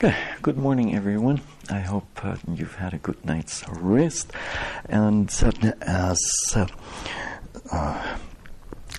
[0.40, 1.42] Good morning, everyone.
[1.68, 4.32] I hope uh, you've had a good night's rest.
[4.88, 6.18] And uh, as
[6.56, 6.66] uh,
[7.70, 8.16] uh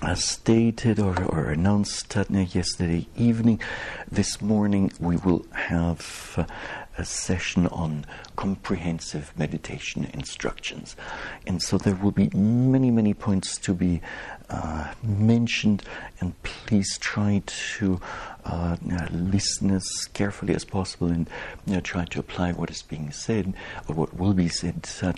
[0.02, 3.60] as stated or, or announced yesterday evening,
[4.10, 6.44] this morning we will have uh,
[6.98, 8.04] a session on
[8.36, 10.96] comprehensive meditation instructions.
[11.46, 14.02] And so there will be many, many points to be
[14.50, 15.84] uh, mentioned,
[16.20, 18.00] and please try to
[18.44, 18.76] uh,
[19.10, 21.30] listen as carefully as possible and
[21.64, 23.54] you know, try to apply what is being said
[23.88, 25.12] or what will be said uh,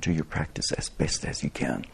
[0.00, 1.84] to your practice as best as you can.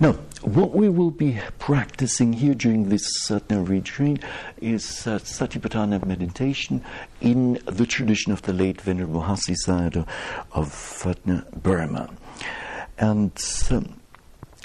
[0.00, 4.22] Now, what we will be practicing here during this uh, retreat
[4.60, 6.82] is uh, Satipatthana meditation
[7.20, 10.08] in the tradition of the late Venerable Mahasi Sayadaw
[10.52, 12.10] of uh, Burma.
[12.98, 13.32] And
[13.70, 14.00] um,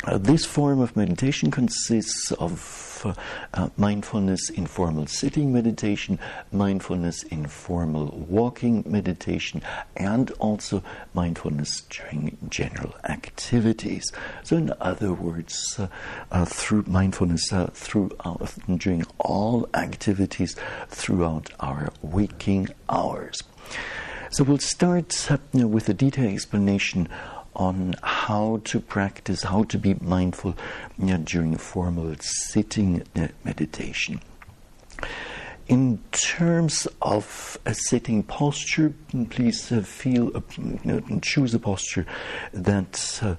[0.03, 3.13] uh, this form of meditation consists of uh,
[3.53, 6.19] uh, mindfulness in formal sitting meditation,
[6.51, 9.61] mindfulness in formal walking meditation,
[9.95, 14.11] and also mindfulness during general activities.
[14.43, 15.87] So, in other words, uh,
[16.31, 20.55] uh, through mindfulness uh, throughout during all activities
[20.89, 23.41] throughout our waking hours.
[24.31, 27.07] So, we'll start with a detailed explanation
[27.57, 30.55] on how to practice, how to be mindful
[31.23, 33.03] during formal sitting
[33.43, 34.21] meditation.
[35.67, 38.93] In terms of a sitting posture,
[39.29, 42.05] please uh, feel, uh, choose a posture
[42.53, 43.35] that uh,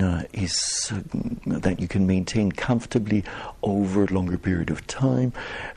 [0.00, 1.00] uh, is uh,
[1.46, 3.24] that you can maintain comfortably
[3.62, 5.32] over a longer period of time.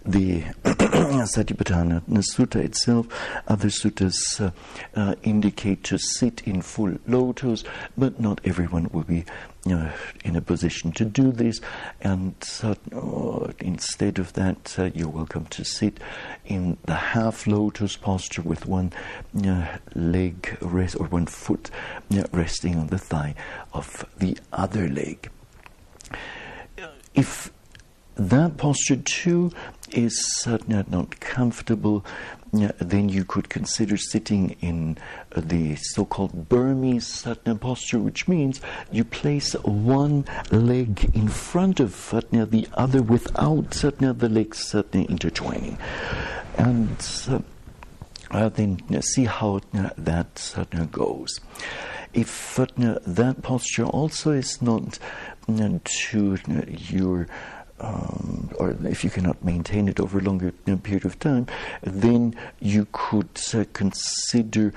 [0.06, 3.08] The Satipatthana Sutta itself,
[3.48, 4.52] other suttas uh,
[4.96, 7.64] uh, indicate to sit in full lotus,
[7.98, 9.26] but not everyone will be
[9.70, 9.92] uh,
[10.24, 11.62] in a position to do this,
[12.02, 16.00] and uh, instead of that, uh, you're welcome to sit
[16.46, 18.92] in the half lotus posture with one
[19.94, 21.70] leg rest or one foot
[22.32, 23.36] resting on the thigh
[23.74, 25.30] of the other leg.
[27.14, 27.52] If
[28.30, 29.52] that posture too
[29.92, 32.06] is certainly not comfortable,
[32.52, 34.98] then you could consider sitting in
[35.36, 38.62] the so called Burmese Satna posture, which means
[38.92, 45.10] you place one leg in front of Satna, the other without Satna, the legs Satna
[45.10, 45.78] intertwining.
[46.58, 46.98] And
[47.30, 47.40] uh,
[48.32, 51.40] uh, then see how uh, that Satna goes.
[52.14, 55.00] If that posture also is not
[55.48, 57.28] to your
[57.82, 60.52] um, or if you cannot maintain it over a longer
[60.84, 61.48] period of time,
[61.82, 64.72] then you could uh, consider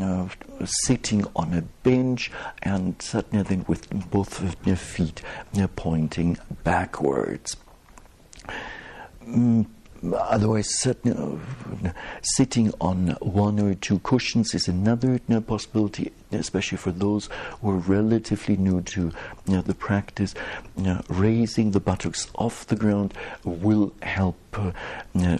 [0.00, 0.28] uh,
[0.64, 2.30] sitting on a bench
[2.62, 5.22] and sitting then with both of your feet
[5.58, 7.56] uh, pointing backwards.
[9.26, 9.66] Mm,
[10.14, 10.68] otherwise,
[12.22, 17.28] sitting on one or two cushions is another possibility, especially for those
[17.60, 19.12] who are relatively new to
[19.46, 20.34] the practice.
[21.08, 24.72] Raising the buttocks off the ground will help uh,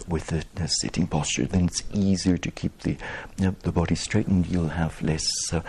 [0.08, 1.46] with the, the, sitting posture.
[1.46, 2.96] Then it's easier to keep the
[3.36, 4.46] the body straightened.
[4.46, 5.60] you'll have less uh,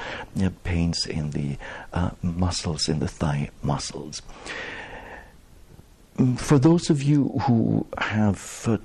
[0.63, 1.57] pains in the
[1.93, 4.21] uh, muscles, in the thigh muscles
[6.37, 8.77] for those of you who have uh,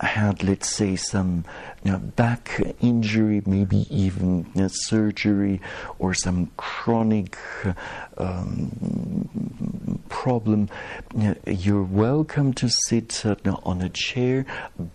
[0.00, 1.44] had, let's say, some
[1.84, 5.60] you know, back injury, maybe even surgery,
[5.98, 7.36] or some chronic
[8.18, 10.68] um, problem,
[11.46, 14.44] you're welcome to sit on a chair,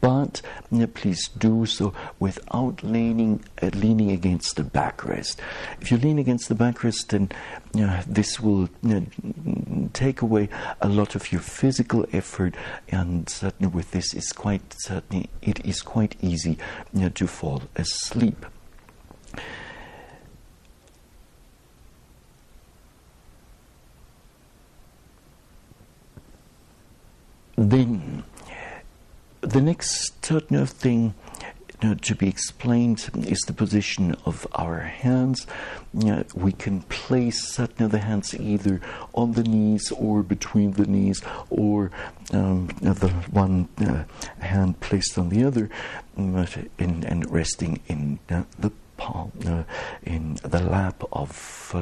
[0.02, 0.42] but
[0.94, 5.38] please do so without leaning uh, leaning against the backrest.
[5.82, 7.30] If you lean against the backrest, then
[8.08, 8.70] this will
[9.94, 10.50] take away
[10.82, 12.56] a lot of your physical effort,
[12.90, 16.58] and certainly with this, it's quite certainly it is quite easy
[17.16, 18.46] to fall asleep.
[27.56, 28.24] Then,
[29.42, 31.14] the next thing
[31.84, 35.46] uh, to be explained is the position of our hands.
[36.06, 38.80] Uh, we can place uh, the hands either
[39.14, 41.92] on the knees or between the knees, or
[42.32, 44.04] um, the one uh,
[44.40, 45.70] hand placed on the other,
[46.18, 46.46] uh,
[46.78, 49.32] in, and resting in uh, the palm,
[50.04, 51.76] in the lap of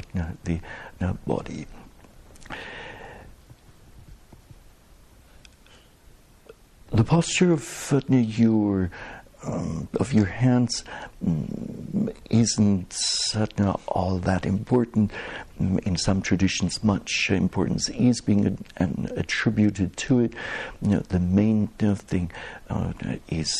[0.44, 0.60] the
[1.26, 1.66] body.
[6.92, 7.62] The posture of
[8.20, 8.90] your
[9.44, 10.84] um, of your hands
[11.24, 12.94] mm, isn't
[13.34, 15.10] uh, all that important.
[15.60, 20.34] Mm, in some traditions, much importance is being attributed to it.
[20.82, 22.30] You know, the main thing
[22.68, 22.92] uh,
[23.28, 23.52] is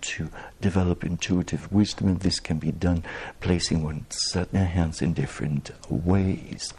[0.00, 0.30] to
[0.60, 3.02] develop intuitive wisdom, and this can be done
[3.40, 6.72] placing one's hands in different ways.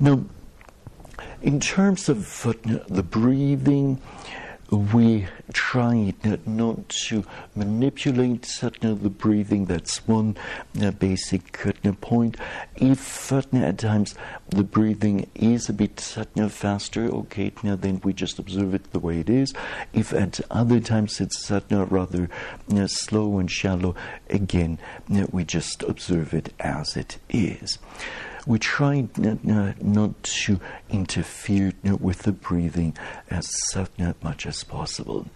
[0.00, 0.24] Now,
[1.40, 2.52] in terms of uh,
[2.88, 4.00] the breathing,
[4.70, 6.12] we try
[6.44, 7.24] not to
[7.54, 9.64] manipulate the breathing.
[9.64, 10.36] That's one
[10.80, 12.36] uh, basic uh, point.
[12.76, 14.14] If uh, at times
[14.48, 16.00] the breathing is a bit
[16.50, 19.54] faster, okay, then we just observe it the way it is.
[19.92, 22.28] If at other times it's rather
[22.86, 23.94] slow and shallow,
[24.28, 24.78] again,
[25.30, 27.78] we just observe it as it is
[28.48, 30.58] we try not to
[30.88, 32.96] interfere with the breathing
[33.30, 33.46] as
[34.22, 35.26] much as possible.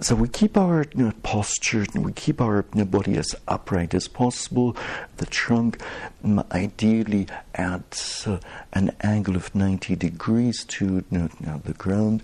[0.00, 3.34] So we keep our you know, posture and we keep our you know, body as
[3.48, 4.76] upright as possible.
[5.16, 5.80] The trunk,
[6.22, 8.38] um, ideally at uh,
[8.74, 12.22] an angle of 90 degrees to you know, the ground,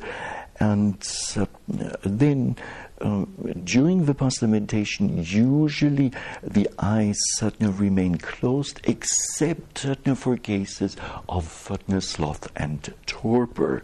[0.58, 1.02] and
[1.36, 1.46] uh,
[2.02, 2.56] then
[3.00, 3.24] uh,
[3.64, 6.12] during Vipassana meditation, usually
[6.42, 10.96] the eyes certainly remain closed, except certainly for cases
[11.28, 13.82] of certainly sloth and torpor.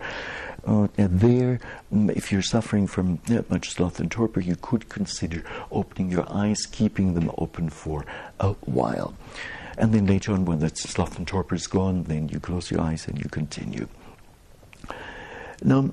[0.67, 1.61] Uh, there,
[1.93, 6.67] mm, if you're suffering from much sloth and torpor, you could consider opening your eyes,
[6.67, 8.05] keeping them open for
[8.41, 9.15] a while.
[9.79, 12.81] And then later on, when that sloth and torpor is gone, then you close your
[12.81, 13.89] eyes and you continue.
[15.63, 15.91] Now,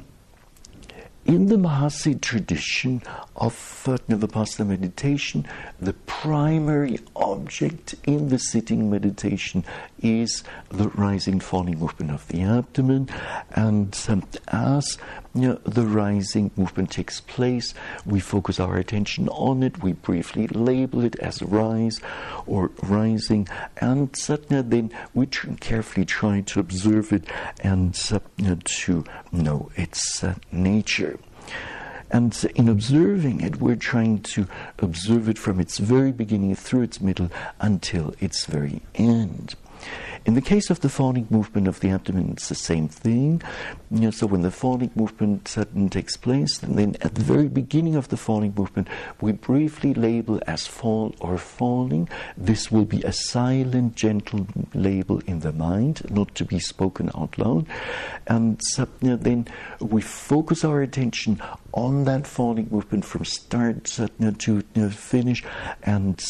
[1.25, 3.01] in the Mahasi tradition
[3.35, 3.53] of
[3.85, 5.47] Vipassana meditation,
[5.79, 9.63] the primary object in the sitting meditation
[10.01, 13.09] is the rising falling movement of the abdomen.
[13.51, 13.97] And
[14.49, 14.97] as
[15.33, 17.73] you know, the rising movement takes place,
[18.05, 21.99] we focus our attention on it, we briefly label it as rise
[22.45, 23.47] or rising,
[23.77, 27.25] and uh, then we carefully try to observe it
[27.61, 28.19] and uh,
[28.65, 31.12] to know its uh, nature.
[32.11, 34.47] And in observing it, we're trying to
[34.77, 39.55] observe it from its very beginning through its middle until its very end.
[40.25, 43.41] In the case of the falling movement of the abdomen, it's the same thing.
[43.91, 47.49] You know, so when the falling movement suddenly takes place, and then at the very
[47.49, 48.87] beginning of the falling movement,
[49.19, 52.07] we briefly label as fall or falling.
[52.37, 57.37] This will be a silent, gentle label in the mind, not to be spoken out
[57.37, 57.65] loud.
[58.27, 58.61] And
[59.01, 59.47] you know, then
[59.81, 61.41] we focus our attention
[61.73, 65.43] on that falling movement from start to finish,
[65.83, 66.23] and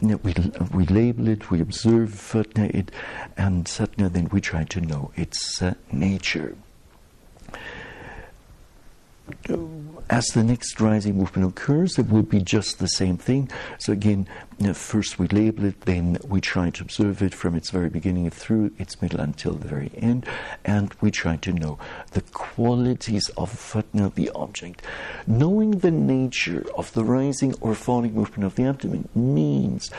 [0.00, 0.34] we,
[0.72, 2.90] we label it, we observe it,
[3.36, 6.56] and then we try to know its uh, nature
[10.10, 13.50] as the next rising movement occurs, it will be just the same thing.
[13.78, 14.28] So again,
[14.74, 18.72] first we label it, then we try to observe it from its very beginning through
[18.78, 20.26] its middle until the very end,
[20.64, 21.78] and we try to know
[22.12, 24.82] the qualities of know, the object.
[25.26, 29.90] Knowing the nature of the rising or falling movement of the abdomen means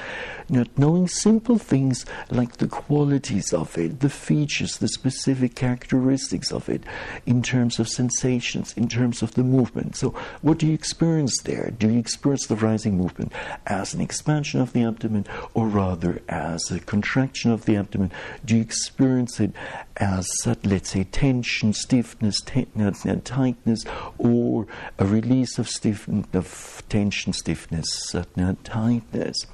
[0.50, 6.68] know, knowing simple things like the qualities of it, the features, the specific characteristics of
[6.70, 6.84] it,
[7.26, 9.96] in terms of sensations, in terms of the movement.
[9.96, 10.10] So,
[10.42, 11.72] what do you experience there?
[11.78, 13.32] Do you experience the rising movement
[13.68, 18.12] as an expansion of the abdomen, or rather as a contraction of the abdomen?
[18.46, 19.52] Do you experience it
[19.98, 23.84] as, uh, let's say, tension, stiffness, uh, uh, tightness,
[24.18, 28.16] or a release of stiffness, of tension, stiffness,
[28.64, 29.46] tightness?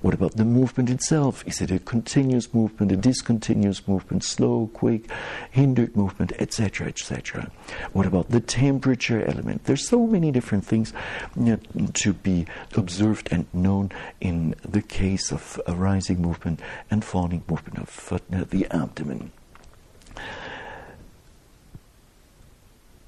[0.00, 1.46] What about the movement itself?
[1.46, 5.10] Is it a continuous movement, a discontinuous movement, slow, quick,
[5.50, 7.50] hindered movement, etc., etc.?
[7.92, 9.64] What about the temperature element?
[9.64, 10.94] There's so many different things
[11.36, 17.04] you know, to be observed and known in the case of a rising movement and
[17.04, 19.32] falling movement of uh, the abdomen.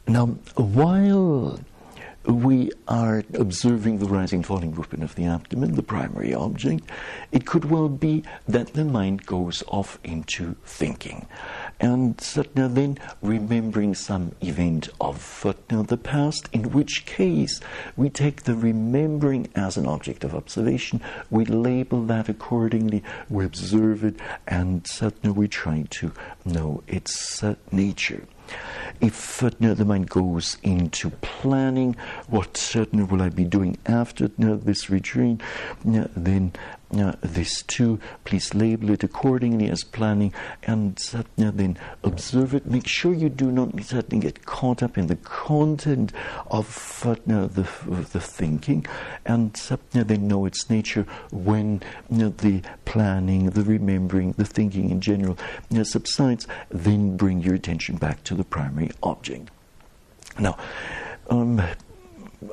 [0.07, 1.61] Now, while
[2.25, 6.85] we are observing the rising falling movement of the abdomen, the primary object,
[7.33, 11.27] it could well be that the mind goes off into thinking.
[11.81, 12.17] And
[12.55, 17.61] then remembering some event of the past, in which case
[17.97, 21.01] we take the remembering as an object of observation,
[21.31, 26.13] we label that accordingly, we observe it, and suddenly we try to
[26.45, 28.27] know its uh, nature
[29.01, 31.97] if uh, the mind goes into planning,
[32.29, 35.41] what certainly will I be doing after this retreat,
[35.85, 36.53] then
[36.99, 37.99] uh, this too.
[38.25, 40.33] Please label it accordingly as planning
[40.63, 42.67] and satna, then observe it.
[42.67, 46.13] Make sure you do not satna, get caught up in the content
[46.51, 47.63] of satna, the,
[48.13, 48.87] the thinking
[49.25, 54.91] and satna, then know its nature when you know, the planning, the remembering, the thinking
[54.91, 55.39] in general
[55.71, 56.47] you know, subsides.
[56.71, 59.51] Then bring your attention back to the primary object.
[60.39, 60.57] Now,
[61.31, 61.63] um,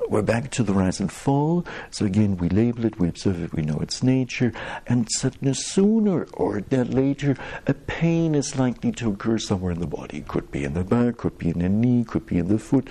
[0.08, 1.66] we're back to the rise and fall.
[1.92, 4.54] So again, we label it, we observe it, we know its nature,
[4.88, 7.36] and suddenly sooner or later,
[7.68, 10.20] a pain is likely to occur somewhere in the body.
[10.20, 12.60] It Could be in the back, could be in the knee, could be in the
[12.60, 12.90] foot,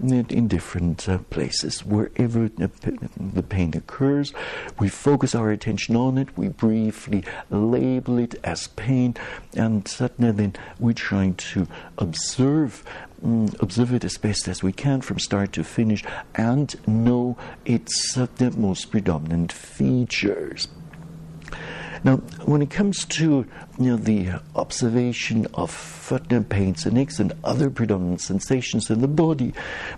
[0.00, 1.84] in different uh, places.
[1.84, 4.32] Wherever the pain occurs,
[4.78, 6.36] we focus our attention on it.
[6.36, 9.16] We briefly label it as pain,
[9.56, 11.66] and suddenly then we try to
[11.98, 12.84] observe
[13.24, 18.16] mm, observe it as best as we can from start to finish and know its
[18.16, 20.68] uh, the most predominant features.
[22.02, 23.46] Now, when it comes to
[23.78, 29.08] you know, the observation of footnote pains and aches and other predominant sensations in the
[29.08, 29.52] body,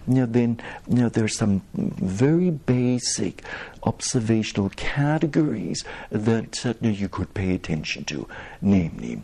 [0.09, 3.45] you know, then you know, there are some very basic
[3.85, 8.26] observational categories that uh, you could pay attention to,
[8.61, 9.23] namely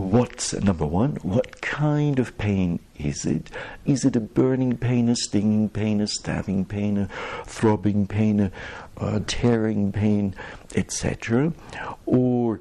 [0.00, 1.16] What's number one?
[1.16, 3.50] What kind of pain is it?
[3.84, 7.08] Is it a burning pain, a stinging pain, a stabbing pain, a
[7.44, 8.50] throbbing pain, a,
[8.96, 10.34] a tearing pain,
[10.74, 11.52] etc.?
[12.06, 12.60] Or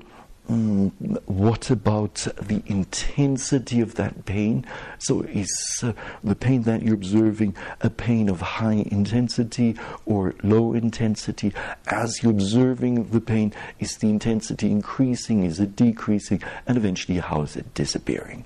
[0.50, 0.92] Mm,
[1.28, 4.66] what about the intensity of that pain?
[4.98, 5.48] So, is
[5.84, 9.78] uh, the pain that you're observing a pain of high intensity
[10.08, 11.54] or low intensity?
[11.86, 15.44] As you're observing the pain, is the intensity increasing?
[15.44, 16.42] Is it decreasing?
[16.66, 18.44] And eventually, how is it disappearing?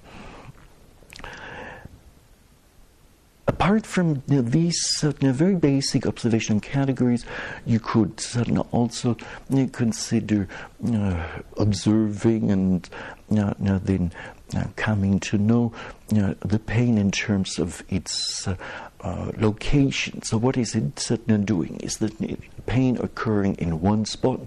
[3.48, 4.80] Apart from you know, these
[5.20, 7.26] very basic observation categories,
[7.66, 8.22] you could
[8.72, 9.18] also
[9.72, 10.48] consider
[10.94, 12.90] uh, observing and
[13.30, 14.12] then
[14.76, 15.72] coming to know
[16.16, 18.56] the pain in terms of its uh,
[19.04, 20.22] uh, location.
[20.22, 21.76] So, what is it suddenly doing?
[21.82, 24.40] Is the pain occurring in one spot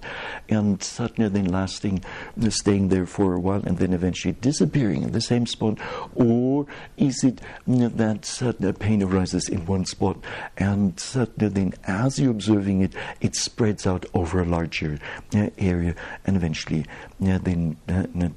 [0.48, 2.02] and suddenly then lasting,
[2.48, 5.78] staying there for a while and then eventually disappearing in the same spot?
[6.14, 10.16] Or is it you know, that suddenly pain arises in one spot
[10.56, 14.98] and suddenly then, as you're observing it, it spreads out over a larger
[15.34, 15.94] uh, area
[16.24, 16.86] and eventually
[17.22, 17.76] uh, then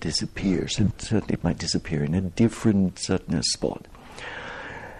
[0.02, 0.80] disappears?
[0.80, 3.10] It, it might disappear in a different
[3.42, 3.88] spot.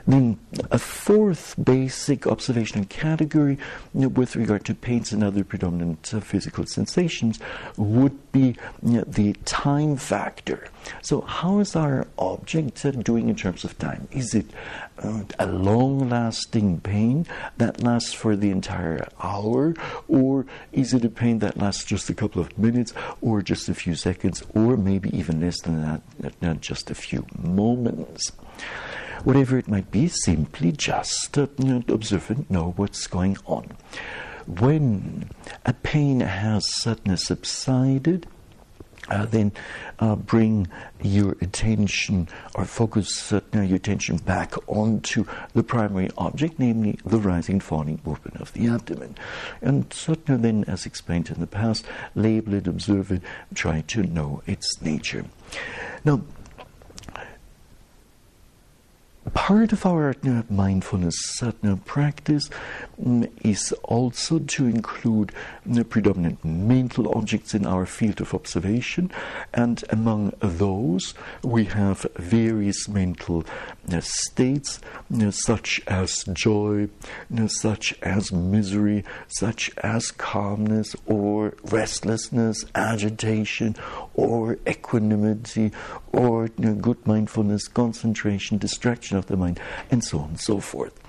[0.10, 0.40] Then
[0.72, 3.60] a fourth basic observational category
[3.94, 7.40] with regard to pains and other predominant uh, physical sensations
[7.78, 10.68] would be you know, the time factor.
[11.04, 14.08] So, how is our object uh, doing in terms of time?
[14.10, 14.48] Is it
[14.98, 19.76] uh, a long lasting pain that lasts for the entire hour,
[20.08, 23.76] or is it a pain that lasts just a couple of minutes, or just a
[23.76, 26.02] few seconds, or maybe even less than that,
[26.42, 28.32] not just a few moments?
[29.24, 31.48] Whatever it might be, simply just uh,
[31.88, 33.76] observe and know what's going on.
[34.48, 35.30] When
[35.66, 38.26] a pain has suddenly subsided,
[39.10, 39.52] uh, then
[40.00, 40.68] uh, bring
[41.02, 47.60] your attention or focus uh, your attention back onto the primary object, namely the rising
[47.60, 49.16] falling movement of the abdomen.
[49.62, 51.86] And certainly then, as explained in the past,
[52.16, 53.22] label it, observe it,
[53.54, 55.26] try to know its nature.
[56.06, 56.22] Now,
[59.34, 61.52] part of our uh, mindfulness uh,
[61.86, 62.50] practice
[63.06, 65.32] um, is also to include
[65.90, 69.12] predominant mental objects in our field of observation,
[69.54, 73.46] and among those we have various mental
[73.92, 74.80] uh, states,
[75.22, 76.90] uh, such as joy,
[77.38, 83.76] uh, such as misery, such as calmness or restlessness, agitation,
[84.14, 85.72] or equanimity,
[86.12, 89.60] or uh, good mindfulness, concentration, distraction of the mind,
[89.92, 91.00] and so on and so forth.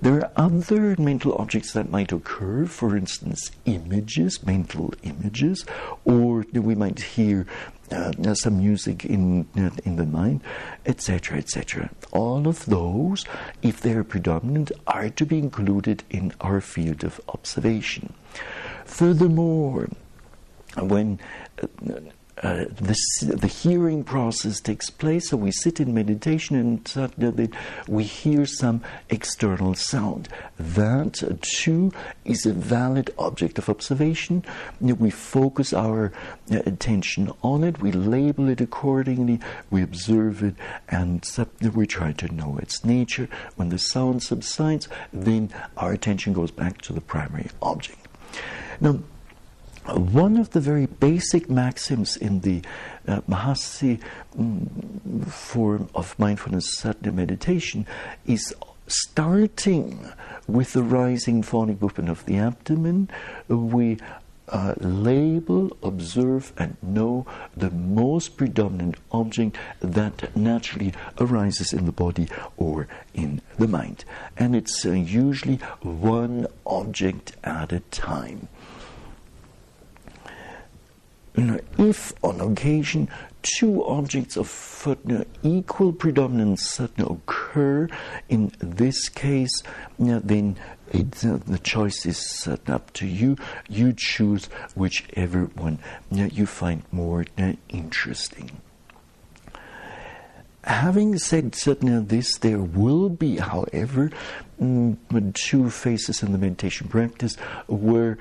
[0.00, 5.64] There are other mental objects that might occur, for instance, images, mental images,
[6.04, 7.46] or we might hear
[7.90, 10.42] uh, some music in, uh, in the mind,
[10.86, 11.90] etc., etc.
[12.12, 13.24] All of those,
[13.62, 18.12] if they're predominant, are to be included in our field of observation.
[18.84, 19.88] Furthermore,
[20.76, 21.18] when
[21.60, 21.66] uh,
[22.42, 25.30] uh, the hearing process takes place.
[25.30, 27.56] So we sit in meditation and
[27.88, 30.28] we hear some external sound.
[30.58, 31.92] That too
[32.24, 34.44] is a valid object of observation.
[34.80, 36.12] We focus our
[36.50, 39.40] uh, attention on it, we label it accordingly,
[39.70, 40.54] we observe it,
[40.88, 41.26] and
[41.74, 43.28] we try to know its nature.
[43.56, 48.06] When the sound subsides, then our attention goes back to the primary object.
[48.80, 49.00] Now,
[49.94, 52.62] one of the very basic maxims in the
[53.06, 54.00] uh, Mahasi
[54.36, 57.86] mm, form of mindfulness meditation
[58.26, 58.54] is
[58.86, 60.12] starting
[60.46, 63.08] with the rising phonic movement of the abdomen.
[63.48, 63.98] We
[64.48, 67.26] uh, label, observe, and know
[67.56, 74.04] the most predominant object that naturally arises in the body or in the mind.
[74.36, 78.48] And it's uh, usually one object at a time.
[81.78, 83.08] If on occasion
[83.42, 84.48] two objects of
[85.42, 87.88] equal predominance occur,
[88.28, 89.62] in this case,
[89.98, 90.56] then
[90.92, 93.36] uh, the choice is up to you.
[93.68, 95.78] You choose whichever one
[96.10, 97.24] you find more
[97.68, 98.60] interesting.
[100.64, 104.10] Having said certainly this, there will be, however,
[104.60, 104.96] mm,
[105.34, 107.36] two phases in the meditation practice
[107.68, 108.18] where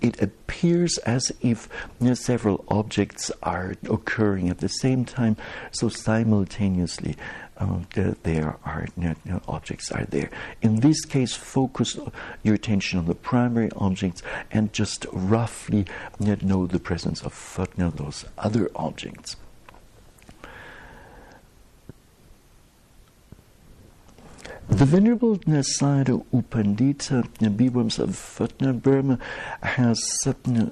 [0.00, 1.68] it appears as if
[2.00, 5.36] you know, several objects are occurring at the same time,
[5.70, 7.16] so simultaneously
[7.58, 7.80] uh,
[8.22, 10.30] there are you know, objects are there.
[10.62, 11.98] In this case, focus
[12.42, 15.86] your attention on the primary objects and just roughly
[16.20, 19.36] you know the presence of know, those other objects.
[24.68, 29.18] The Venerable Sayadaw Upandita Pandita Bhivamsa of Burma
[29.62, 30.70] has uh,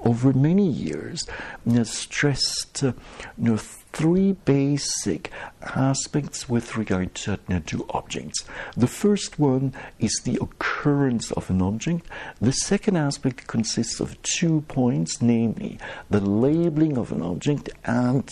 [0.00, 1.26] over many years
[1.70, 2.94] uh, stressed you
[3.36, 3.58] know,
[3.94, 5.30] three basic
[5.62, 8.44] aspects with regard to, to objects.
[8.76, 12.06] The first one is the occurrence of an object.
[12.40, 15.78] The second aspect consists of two points, namely
[16.10, 18.26] the labeling of an object and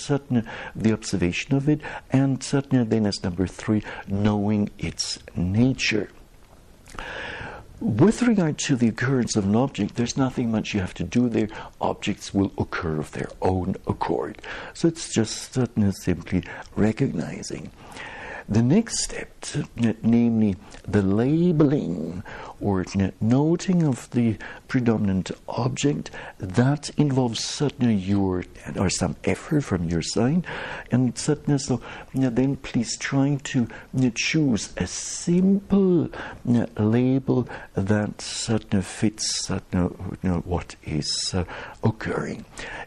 [0.75, 6.11] the observation of it, and certainly then as number three, knowing its nature.
[7.83, 11.29] With regard to the occurrence of an object, there's nothing much you have to do
[11.29, 11.49] there.
[11.81, 14.41] Objects will occur of their own accord.
[14.73, 16.45] So it's just simply
[16.77, 17.73] recognizing.
[18.49, 19.33] The next step,
[20.01, 20.55] namely
[20.87, 22.23] the labeling
[22.63, 22.85] or
[23.21, 24.37] noting of the
[24.69, 28.45] predominant object, that involves certainly your
[28.77, 30.47] or some effort from your side,
[30.91, 31.81] and certainly so.
[32.15, 33.69] Then please try to
[34.15, 36.09] choose a simple
[36.79, 39.89] label that certainly fits certainly
[40.45, 41.45] what is uh,
[41.83, 42.45] occurring.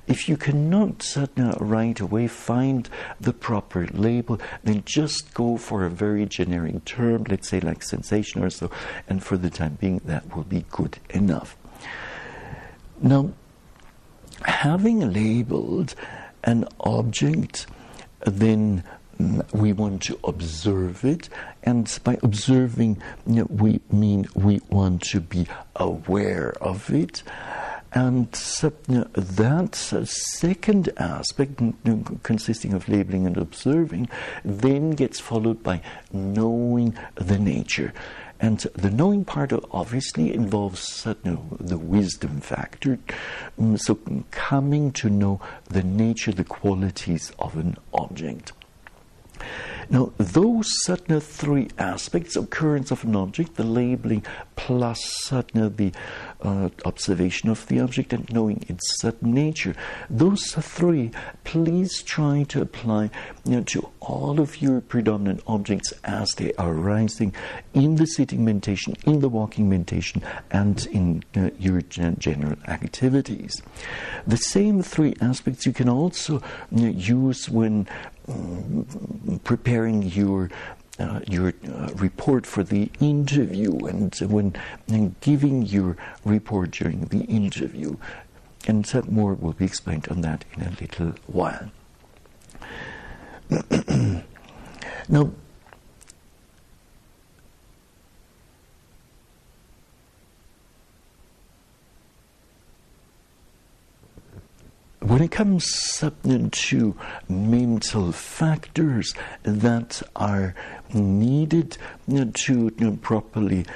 [0.08, 5.90] If you cannot certainly right away find the proper label, then just go for a
[5.90, 8.70] very generic term, let's say like sensation or so,
[9.08, 11.58] and for the time being, that will be good enough.
[13.02, 13.32] Now,
[14.44, 15.96] having labeled
[16.44, 17.68] an object,
[18.26, 18.84] then
[19.20, 21.30] mm, we want to observe it,
[21.64, 27.24] and by observing, you know, we mean we want to be aware of it.
[27.92, 34.10] And that second aspect, mm, mm, consisting of labeling and observing,
[34.44, 37.94] then gets followed by knowing the nature.
[38.46, 43.00] And the knowing part obviously involves know, the wisdom factor.
[43.60, 43.98] Mm, so,
[44.30, 48.54] coming to know the nature, the qualities of an object.
[49.90, 55.92] Now, those three aspects occurrence of an object, the labeling plus the
[56.42, 59.76] uh, observation of the object and knowing its certain nature,
[60.10, 61.12] those three,
[61.44, 63.10] please try to apply
[63.46, 67.34] you know, to all of your predominant objects as they are arising
[67.74, 70.22] in the sitting meditation, in the walking meditation,
[70.52, 73.62] and in uh, your general activities.
[74.28, 77.88] The same three aspects you can also you know, use when
[79.44, 80.50] preparing your
[80.98, 84.56] uh, your uh, report for the interview and when
[84.88, 87.98] and giving your report during the interview.
[88.68, 91.70] And that more will be explained on that in a little while.
[95.10, 95.32] now,
[105.06, 105.72] when it comes
[106.52, 106.96] to
[107.30, 109.14] mental factors
[109.44, 110.56] that are
[110.96, 111.78] needed
[112.34, 113.68] to properly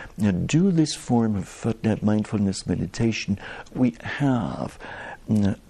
[0.48, 3.38] do this form of mindfulness meditation,
[3.76, 4.80] we have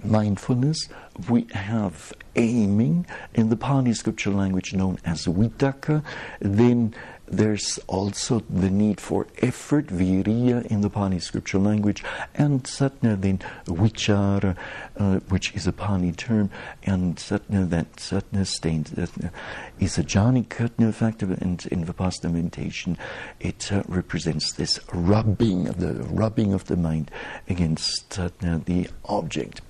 [0.01, 0.87] mindfulness,
[1.29, 6.01] we have aiming in the Pali scripture language known as vitakka,
[6.39, 6.95] then
[7.31, 12.03] there's also the need for effort, viriya in the Pali scriptural language,
[12.35, 14.55] and satna then vichara,
[14.97, 16.49] uh, which is a Pali term,
[16.83, 19.31] and satna that satna stains satna
[19.79, 20.53] is a jhanic
[20.93, 22.97] factor, and in Vipassana meditation,
[23.39, 27.11] it uh, represents this rubbing, the rubbing of the mind
[27.47, 29.61] against satna, the object.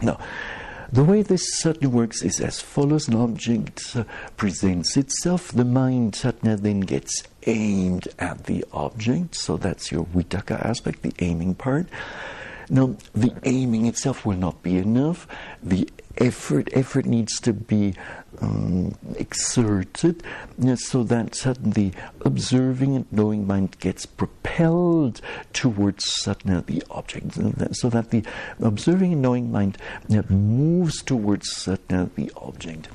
[0.00, 0.18] Now,
[0.92, 3.96] the way this certainly works is as follows an object
[4.36, 10.62] presents itself, the mind satna then gets aimed at the object, so that's your vitakka
[10.64, 11.86] aspect, the aiming part.
[12.68, 15.26] Now, the aiming itself will not be enough.
[15.62, 17.94] The effort effort needs to be
[18.40, 20.22] um, exerted
[20.76, 25.20] so that suddenly observing and knowing mind gets propelled
[25.52, 27.34] towards suddenly the object.
[27.76, 28.24] So that the
[28.60, 29.78] observing and knowing mind
[30.30, 32.88] moves towards suddenly the object.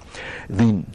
[0.50, 0.88] Then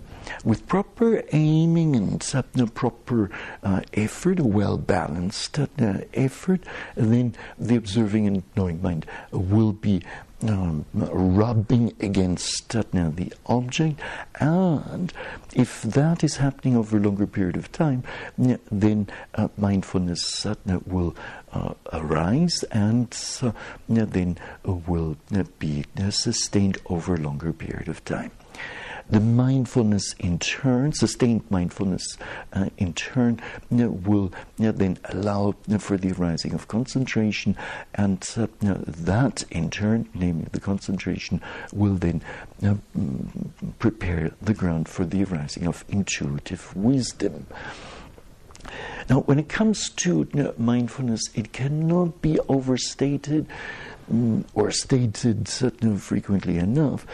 [0.44, 3.30] with proper aiming and uh, proper
[3.62, 5.66] uh, effort, a well balanced uh,
[6.14, 6.60] effort,
[6.96, 10.02] then the observing and knowing mind will be
[10.48, 14.00] um, rubbing against uh, the object,
[14.40, 15.12] and
[15.54, 18.02] if that is happening over a longer period of time,
[18.36, 20.54] then uh, mindfulness uh,
[20.86, 21.14] will
[21.52, 23.52] uh, arise and uh,
[23.86, 25.16] then will
[25.58, 28.30] be sustained over a longer period of time.
[29.12, 32.16] The mindfulness in turn, sustained mindfulness
[32.54, 37.54] uh, in turn, know, will know, then allow for the arising of concentration,
[37.94, 41.42] and uh, that in turn, namely the concentration,
[41.74, 42.22] will then
[42.62, 47.46] mm, prepare the ground for the arising of intuitive wisdom.
[49.10, 53.46] Now, when it comes to you know, mindfulness, it cannot be overstated
[54.10, 55.50] mm, or stated
[55.82, 57.06] you frequently enough.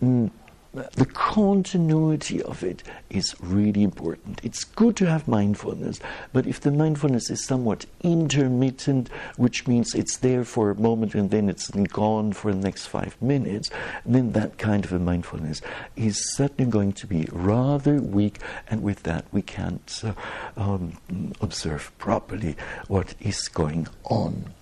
[0.00, 0.30] Mm,
[0.74, 4.40] the continuity of it is really important.
[4.42, 6.00] It's good to have mindfulness,
[6.32, 11.30] but if the mindfulness is somewhat intermittent, which means it's there for a moment and
[11.30, 13.70] then it's gone for the next five minutes,
[14.04, 15.60] then that kind of a mindfulness
[15.96, 20.12] is certainly going to be rather weak, and with that, we can't uh,
[20.56, 20.98] um,
[21.40, 22.56] observe properly
[22.88, 24.52] what is going on.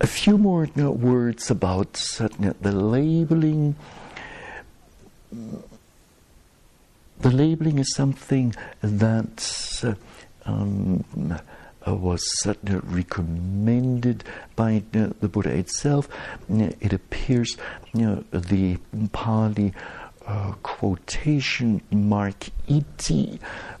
[0.00, 3.76] A few more words about the labeling.
[7.20, 9.94] The labeling is something that uh,
[10.44, 11.04] um,
[11.86, 16.08] uh, was certainly recommended by uh, the Buddha itself.
[16.48, 17.56] It appears,
[17.94, 18.78] you know, the
[19.12, 19.72] Pali
[20.62, 23.38] quotation mark iti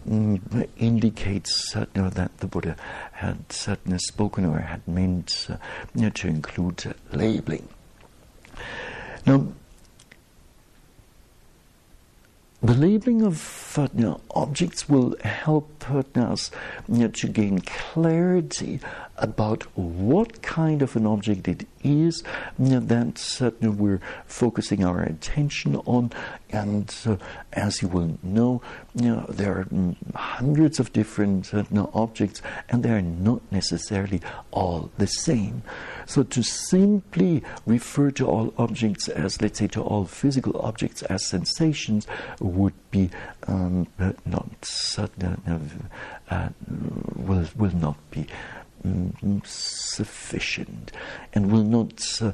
[0.08, 0.40] um,
[0.78, 2.76] indicates uh, that the Buddha
[3.12, 7.68] had certainly spoken or had meant uh, to include labeling.
[9.26, 9.48] Now,
[12.62, 16.50] the labeling of uh, objects will help us
[16.88, 18.80] to gain clarity
[19.18, 22.22] about what kind of an object it is
[22.58, 26.12] that uh, we're focusing our attention on.
[26.50, 27.16] And uh,
[27.52, 28.62] as you will know,
[28.94, 29.66] you know, there are
[30.14, 35.62] hundreds of different uh, objects, and they are not necessarily all the same.
[36.06, 41.26] So to simply refer to all objects as, let's say, to all physical objects as
[41.26, 42.06] sensations
[42.40, 43.10] would be
[43.46, 43.86] um,
[44.24, 45.08] not uh,
[46.30, 46.48] uh,
[47.16, 48.26] will will not be
[49.44, 50.92] sufficient,
[51.32, 52.02] and will not.
[52.20, 52.32] Uh,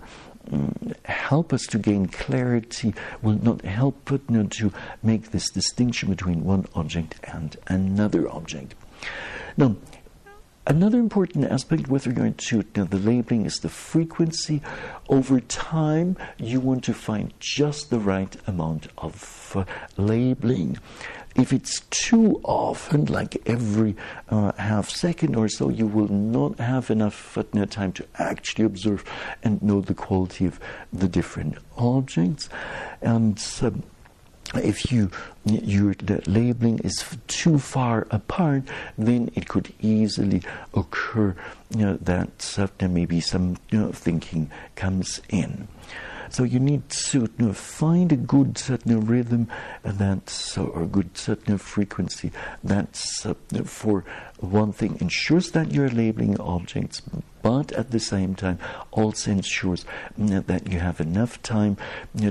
[0.48, 6.10] mm, help us to gain clarity, will not help you know, to make this distinction
[6.10, 8.74] between one object and another object.
[9.56, 9.76] Now,
[10.64, 14.62] Another important aspect with regard to know, the labeling is the frequency.
[15.08, 19.64] Over time, you want to find just the right amount of uh,
[19.96, 20.78] labeling.
[21.34, 23.96] If it's too often, like every
[24.28, 27.38] uh, half second or so, you will not have enough
[27.70, 29.04] time to actually observe
[29.42, 30.60] and know the quality of
[30.92, 32.48] the different objects.
[33.00, 33.82] And um,
[34.54, 35.10] if you
[35.44, 35.94] your
[36.26, 38.64] labeling is too far apart,
[38.98, 40.42] then it could easily
[40.74, 41.34] occur
[41.70, 45.68] you know, that uh, there may be some you know, thinking comes in.
[46.32, 49.48] So you need to find a good certain rhythm
[49.84, 52.32] and that's or a good certain frequency
[52.64, 54.06] that's uh, for
[54.40, 57.02] one thing ensures that you're labeling objects,
[57.42, 58.58] but at the same time
[58.92, 59.84] also ensures
[60.16, 61.76] that you have enough time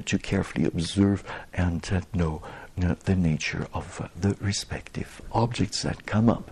[0.06, 2.42] to carefully observe and uh, know
[3.06, 6.50] the nature of uh, the respective objects that come up.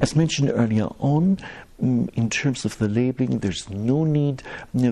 [0.00, 1.38] As mentioned earlier on,
[1.82, 4.42] mm, in terms of the labeling, there's no need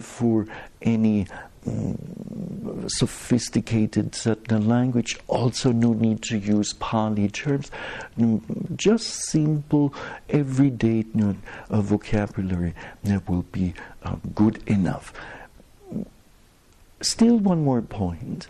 [0.00, 0.46] for
[0.82, 1.26] any
[1.64, 5.18] mm, sophisticated certain language.
[5.28, 7.70] Also, no need to use Pali terms.
[8.18, 9.94] Mm, just simple,
[10.28, 11.04] everyday
[11.70, 12.74] uh, vocabulary
[13.28, 15.12] will be uh, good enough.
[17.00, 18.48] Still, one more point.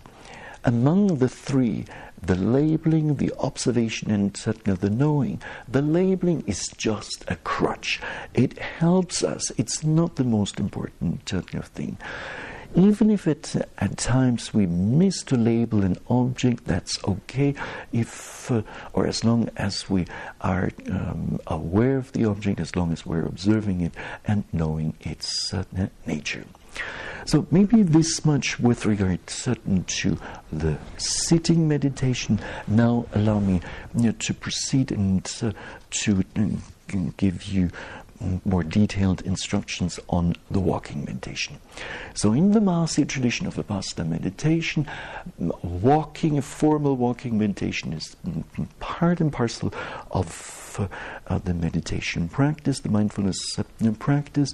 [0.64, 1.84] Among the three,
[2.22, 5.42] the labeling, the observation, and certainly the knowing.
[5.68, 8.00] The labeling is just a crutch.
[8.34, 9.50] It helps us.
[9.56, 11.98] It's not the most important thing.
[12.74, 17.54] Even if it, at times we miss to label an object, that's okay.
[17.92, 20.06] If uh, or as long as we
[20.42, 23.94] are um, aware of the object, as long as we're observing it
[24.26, 25.64] and knowing its uh,
[26.06, 26.44] nature.
[27.24, 30.16] So maybe this much with regard certain to
[30.52, 32.40] the sitting meditation.
[32.68, 33.60] Now allow me
[33.96, 35.50] you know, to proceed and uh,
[35.90, 37.70] to uh, give you
[38.44, 41.58] more detailed instructions on the walking meditation.
[42.14, 44.88] So, in the Mahasi tradition of Vipassana meditation,
[45.62, 48.16] walking, formal walking meditation is
[48.80, 49.72] part and parcel
[50.10, 50.88] of
[51.28, 54.52] uh, the meditation practice, the mindfulness uh, practice,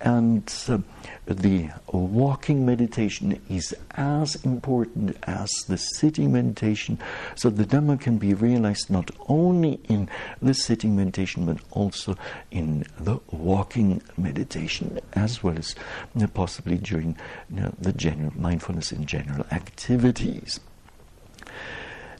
[0.00, 0.78] and uh,
[1.26, 6.98] the walking meditation is as important as the sitting meditation.
[7.36, 10.08] So the Dhamma can be realized not only in
[10.40, 12.16] the sitting meditation but also
[12.50, 15.74] in the walking meditation, as well as
[16.14, 17.16] know, possibly during
[17.50, 20.60] you know, the general mindfulness in general activities.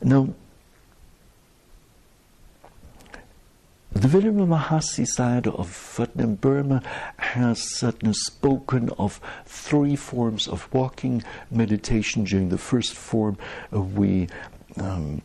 [0.01, 0.35] Now,
[3.95, 6.83] The Venerable Mahasi Sayadaw of Vietnam Burma
[7.19, 12.25] has certainly spoken of three forms of walking meditation.
[12.25, 13.37] During the first form,
[13.71, 14.29] we
[14.81, 15.23] um,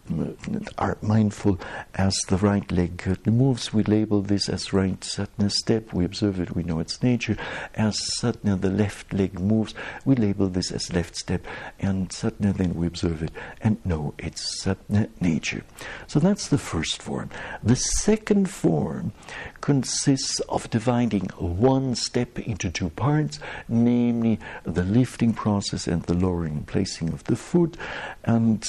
[0.78, 1.60] are mindful
[1.96, 3.74] as the right leg moves.
[3.74, 5.94] We label this as right satna step.
[5.94, 7.38] We observe it, we know its nature.
[7.76, 9.74] As satna, the left leg moves,
[10.06, 11.46] we label this as left step.
[11.80, 13.32] And satna, then we observe it
[13.62, 15.64] and know its satna nature.
[16.08, 17.30] So that's the first form.
[17.64, 19.14] The second form
[19.62, 26.64] consists of dividing one step into two parts, namely the lifting process and the lowering
[26.66, 27.78] placing of the foot.
[28.24, 28.64] And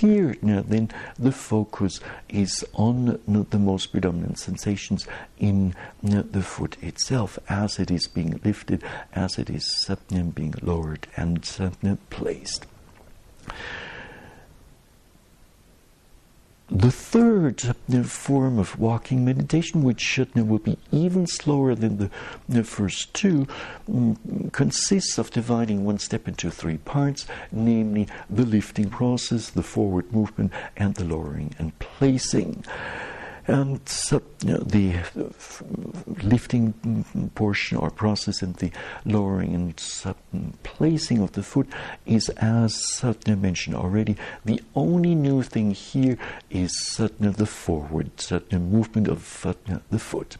[0.00, 5.06] here, then, the focus is on the most predominant sensations
[5.38, 8.82] in the foot itself as it is being lifted,
[9.12, 9.96] as it is uh,
[10.34, 12.66] being lowered and uh, placed.
[16.72, 17.74] The third
[18.06, 22.10] form of walking meditation, which will be even slower than the,
[22.48, 23.48] the first two,
[23.90, 30.12] mm, consists of dividing one step into three parts, namely the lifting process, the forward
[30.12, 32.64] movement, and the lowering and placing.
[33.50, 34.94] And so, you know, the
[36.22, 36.72] lifting
[37.34, 38.70] portion or process and the
[39.04, 41.66] lowering and placing of the foot
[42.06, 46.16] is, as I mentioned already, the only new thing here
[46.48, 49.44] is certainly the forward certain movement of
[49.90, 50.36] the foot.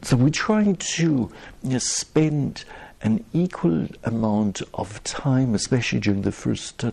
[0.00, 1.30] So we try to you
[1.62, 2.64] know, spend
[3.02, 6.90] an equal amount of time, especially during the first uh,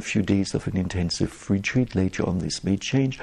[0.00, 1.94] few days of an intensive retreat.
[1.94, 3.18] Later on, this may change.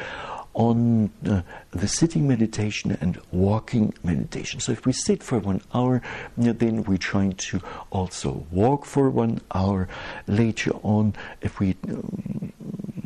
[0.54, 4.60] On uh, the sitting meditation and walking meditation.
[4.60, 6.02] So, if we sit for one hour,
[6.38, 7.60] then we're trying to
[7.92, 9.88] also walk for one hour.
[10.28, 12.54] Later on, if we um,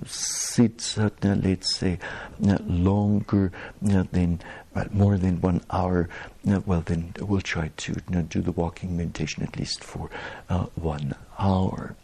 [0.06, 2.00] sit, uh, let's say,
[2.48, 4.40] uh, longer than
[4.92, 6.10] more than one hour,
[6.50, 7.94] uh, well, then we'll try to
[8.30, 10.10] do the walking meditation at least for
[10.50, 11.96] uh, one hour.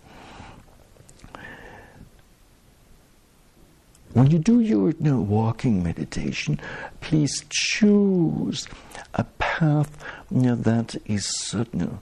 [4.13, 6.60] When you do your you know, walking meditation,
[7.02, 8.67] please choose
[9.15, 9.91] a path
[10.30, 11.99] you know, that is you know,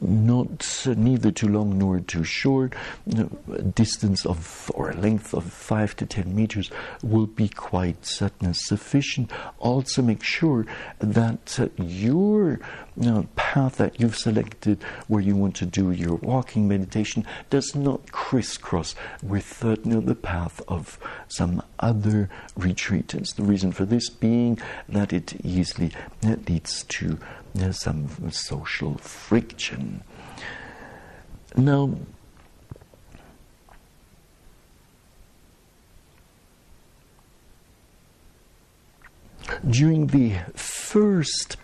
[0.00, 2.74] not neither too long nor too short.
[3.16, 6.70] A distance of or a length of five to ten meters
[7.02, 9.30] will be quite sufficient.
[9.58, 10.66] Also, make sure
[10.98, 12.60] that uh, your
[12.96, 17.74] you know, path that you've selected where you want to do your walking meditation does
[17.74, 23.34] not crisscross with uh, the path of some other retreatants.
[23.34, 24.58] The reason for this being
[24.88, 25.90] that it easily
[26.22, 27.18] leads to
[27.54, 30.02] there's some social friction.
[31.56, 31.94] Now,
[39.68, 41.56] during the first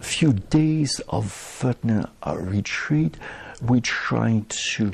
[0.00, 3.16] few days of uh, retreat,
[3.62, 4.92] we tried to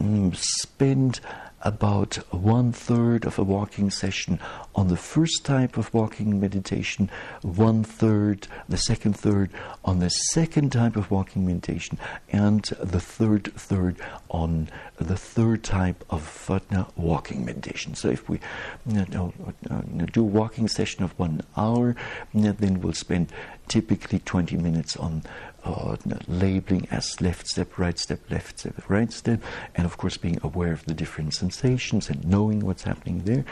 [0.00, 1.20] um, spend
[1.64, 4.38] about one third of a walking session
[4.74, 7.10] on the first type of walking meditation,
[7.42, 9.50] one third, the second third
[9.84, 11.98] on the second type of walking meditation,
[12.30, 13.96] and the third third
[14.30, 17.94] on the third type of uh, walking meditation.
[17.94, 18.38] So if we
[18.86, 19.32] you know,
[19.70, 19.80] uh,
[20.12, 21.96] do a walking session of one hour,
[22.34, 23.32] then we'll spend
[23.68, 25.22] typically 20 minutes on
[25.64, 25.96] uh,
[26.28, 29.40] labeling as left step, right step, left step, right step,
[29.74, 33.44] and of course being aware of the different sensations and knowing what's happening there.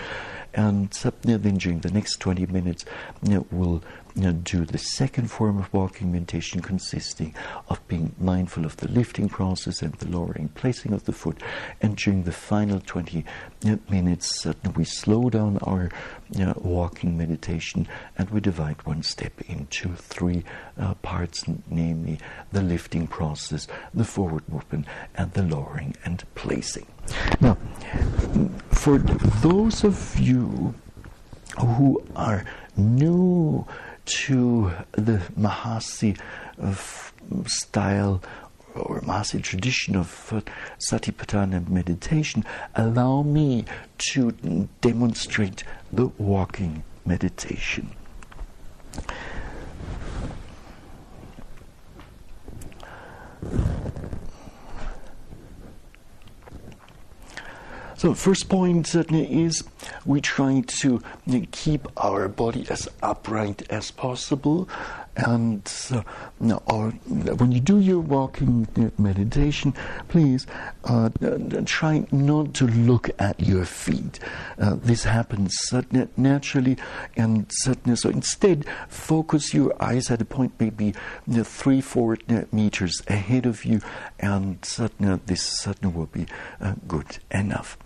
[0.55, 2.85] And then during the next 20 minutes,
[3.23, 3.83] we'll you know,
[4.15, 7.35] do the second form of walking meditation consisting
[7.69, 11.43] of being mindful of the lifting process and the lowering placing of the foot.
[11.81, 13.25] And during the final 20
[13.89, 15.91] minutes, uh, we slow down our
[16.39, 20.45] uh, walking meditation and we divide one step into three
[20.79, 22.19] uh, parts, namely
[22.53, 26.87] the lifting process, the forward movement, and the lowering and placing.
[27.41, 27.57] Now,
[28.71, 30.75] for those of you
[31.59, 32.45] who are
[32.77, 33.67] new
[34.05, 36.19] to the Mahasi
[37.47, 38.23] style
[38.75, 40.41] or Mahasi tradition of uh,
[40.91, 43.65] Satipatthana meditation, allow me
[44.13, 44.33] to
[44.81, 47.95] demonstrate the walking meditation.
[58.03, 59.63] So, first point is
[60.05, 61.01] we try to
[61.53, 64.69] keep our body as upright as possible.
[65.15, 65.63] And
[65.93, 68.67] uh, or, when you do your walking
[68.99, 69.75] meditation,
[70.09, 70.49] please
[70.83, 71.11] uh,
[71.65, 74.19] try not to look at your feet.
[74.59, 75.55] Uh, this happens
[76.17, 76.79] naturally,
[77.17, 80.93] and so instead, focus your eyes at a point maybe
[81.45, 82.17] three, four
[82.51, 83.81] meters ahead of you,
[84.19, 84.61] and
[85.27, 86.27] this will be
[86.61, 87.77] uh, good enough.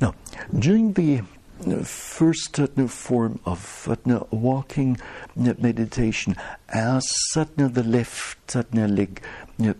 [0.00, 0.14] Now,
[0.56, 4.98] during the uh, first satna form of satna walking
[5.36, 6.36] meditation,
[6.68, 9.22] as satna the left satna leg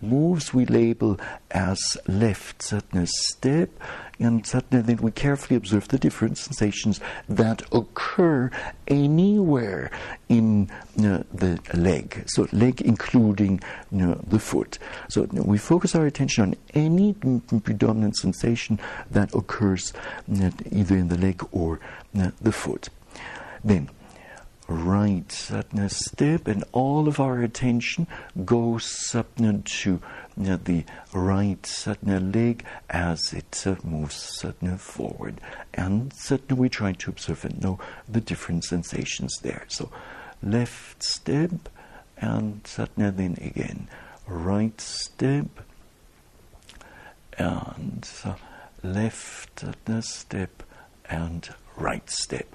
[0.03, 3.69] moves, we label as left satna step,
[4.21, 8.51] and then we carefully observe the different sensations that occur
[8.87, 9.91] anywhere
[10.29, 12.23] in uh, the leg.
[12.27, 13.61] So, leg including
[13.93, 14.77] uh, the foot.
[15.09, 18.79] So, we focus our attention on any predominant sensation
[19.09, 19.93] that occurs
[20.31, 21.79] uh, either in the leg or
[22.17, 22.89] uh, the foot.
[23.63, 23.89] Then,
[24.67, 28.07] right satna step, and all of our attention
[28.45, 35.39] goes satna to uh, the right satna leg as it moves satna forward.
[35.73, 39.65] And satna we try to observe and know the different sensations there.
[39.67, 39.91] So
[40.43, 41.51] left step
[42.17, 43.87] and satna then again.
[44.27, 45.47] Right step
[47.37, 48.07] and
[48.83, 50.63] left satna step
[51.09, 52.47] and right step.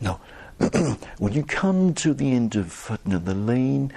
[0.00, 0.20] Now,
[1.18, 3.92] when you come to the end of satna, the lane,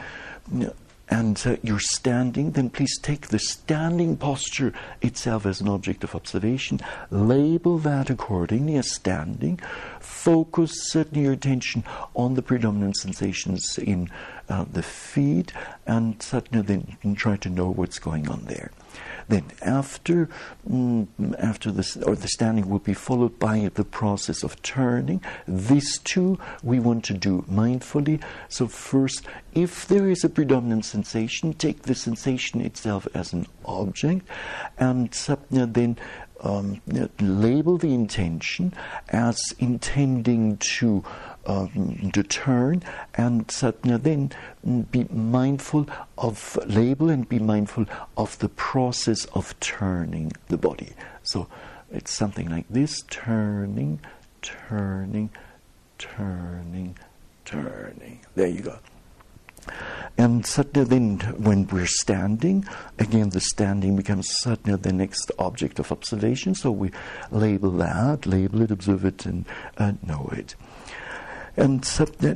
[1.12, 6.16] and uh, you're standing, then please take the standing posture itself as an object of
[6.16, 6.80] observation.
[7.12, 9.60] Label that accordingly as standing.
[10.00, 11.84] Focus certainly your attention
[12.16, 14.10] on the predominant sensations in
[14.52, 15.54] uh, the feet,
[15.88, 18.72] and certainly then try to know what's going on there.
[19.30, 20.28] Then after
[20.70, 21.08] mm,
[21.40, 25.24] after this or the standing will be followed by the process of turning.
[25.48, 28.22] These two we want to do mindfully.
[28.50, 34.28] So first, if there is a predominant sensation, take the sensation itself as an object,
[34.78, 35.98] and then
[36.42, 36.82] um,
[37.20, 38.74] label the intention
[39.10, 41.04] as intending to
[41.46, 42.84] um, to turn
[43.16, 47.86] and suddenly then be mindful of label and be mindful
[48.18, 50.94] of the process of turning the body.
[51.24, 51.48] So
[51.92, 54.00] it's something like this turning,
[54.42, 55.30] turning,
[55.98, 56.98] turning,
[57.46, 58.20] turning.
[58.36, 58.80] There you go.
[60.18, 62.66] And satna then, when we're standing,
[63.00, 66.56] again the standing becomes satna the next object of observation.
[66.56, 66.92] So we
[67.32, 69.46] label that, label it, observe it, and
[69.78, 70.56] uh, know it.
[71.58, 71.86] And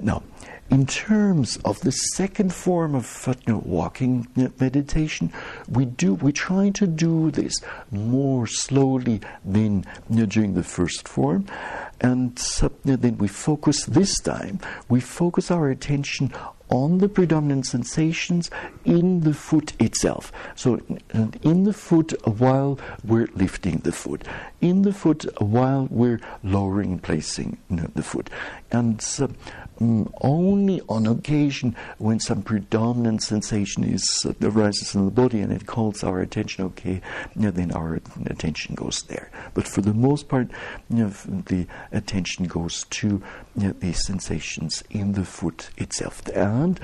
[0.03, 0.23] now,
[0.69, 5.31] in terms of the second form of walking meditation,
[5.69, 11.45] we do we try to do this more slowly than during the first form.
[12.01, 12.35] And
[12.83, 16.33] then we focus this time, we focus our attention
[16.69, 18.49] on the predominant sensations
[18.85, 20.31] in the foot itself.
[20.55, 20.81] So,
[21.43, 24.23] in the foot while we're lifting the foot,
[24.61, 28.29] in the foot while we're lowering and placing the foot.
[28.75, 28.99] And
[29.79, 35.51] um, only on occasion when some predominant sensation is uh, arises in the body and
[35.51, 37.01] it calls our attention, okay,
[37.35, 39.29] then our attention goes there.
[39.53, 40.47] But for the most part,
[40.89, 43.21] the attention goes to
[43.55, 46.21] the sensations in the foot itself.
[46.33, 46.79] And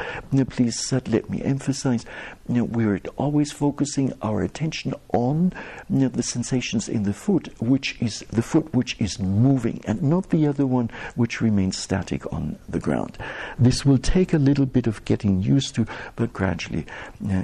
[0.49, 2.05] please uh, let me emphasize,
[2.47, 5.53] we're always focusing our attention on
[5.89, 10.47] the sensations in the foot, which is the foot which is moving, and not the
[10.47, 13.17] other one which remains static on the ground.
[13.59, 16.85] This will take a little bit of getting used to, but gradually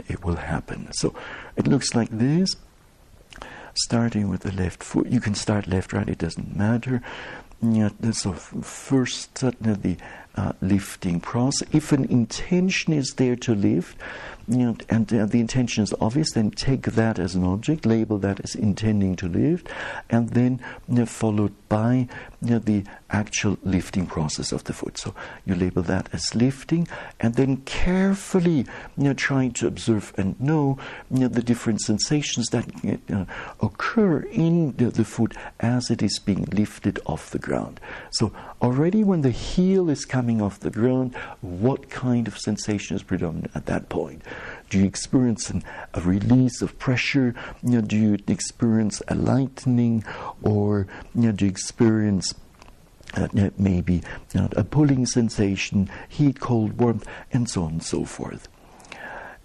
[0.07, 0.89] it will happen.
[0.93, 1.13] So
[1.55, 2.55] it looks like this
[3.75, 5.07] starting with the left foot.
[5.07, 7.01] You can start left, right, it doesn't matter.
[8.11, 9.97] So first, uh, the
[10.35, 11.67] uh, lifting process.
[11.73, 13.97] If an intention is there to lift,
[14.47, 18.19] you know, and uh, the intention is obvious, then take that as an object, label
[18.19, 19.67] that as intending to lift,
[20.09, 22.07] and then you know, followed by
[22.41, 24.97] you know, the actual lifting process of the foot.
[24.97, 25.15] So
[25.45, 26.87] you label that as lifting,
[27.19, 28.65] and then carefully
[28.97, 30.77] you know, trying to observe and know,
[31.09, 32.67] you know the different sensations that
[33.61, 37.79] occur in the, the foot as it is being lifted off the ground.
[38.11, 38.31] So
[38.61, 43.51] already when the heel is coming off the ground, what kind of sensation is predominant
[43.55, 44.21] at that point?
[44.69, 45.63] Do you experience an,
[45.93, 47.33] a release of pressure?
[47.63, 50.03] You know, do you experience a lightening,
[50.41, 52.33] or you know, do you experience
[53.13, 54.03] uh, maybe
[54.33, 58.47] you know, a pulling sensation, heat, cold, warmth, and so on and so forth?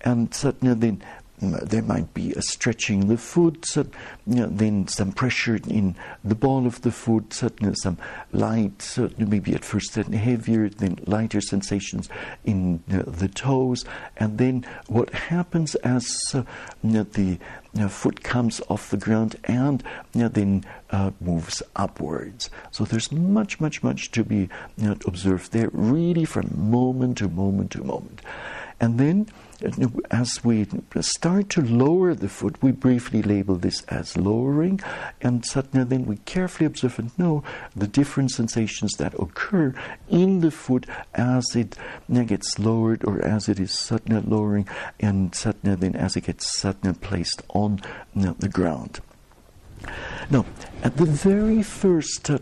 [0.00, 1.02] And certainly, then
[1.42, 3.84] there might be a stretching the foot, so,
[4.26, 7.98] you know, then some pressure in the ball of the foot, certainly some
[8.32, 12.08] light, certainly maybe at first then heavier, then lighter sensations
[12.44, 13.84] in the toes,
[14.16, 16.44] and then what happens as uh,
[16.82, 17.38] you know, the
[17.88, 19.82] foot comes off the ground and
[20.12, 22.50] then uh, moves upwards.
[22.70, 24.48] So there's much, much, much to be
[25.06, 28.20] observed there, really from moment to moment to moment.
[28.82, 29.28] And then
[30.10, 30.66] as we
[31.00, 34.80] start to lower the foot, we briefly label this as lowering,
[35.20, 37.44] and suddenly then we carefully observe and know
[37.76, 39.72] the different sensations that occur
[40.08, 41.76] in the foot as it
[42.26, 44.68] gets lowered or as it is suddenly lowering,
[44.98, 47.80] and suddenly then as it gets suddenly placed on
[48.16, 49.00] the ground.
[50.28, 50.44] Now,
[50.82, 52.38] at the very first uh,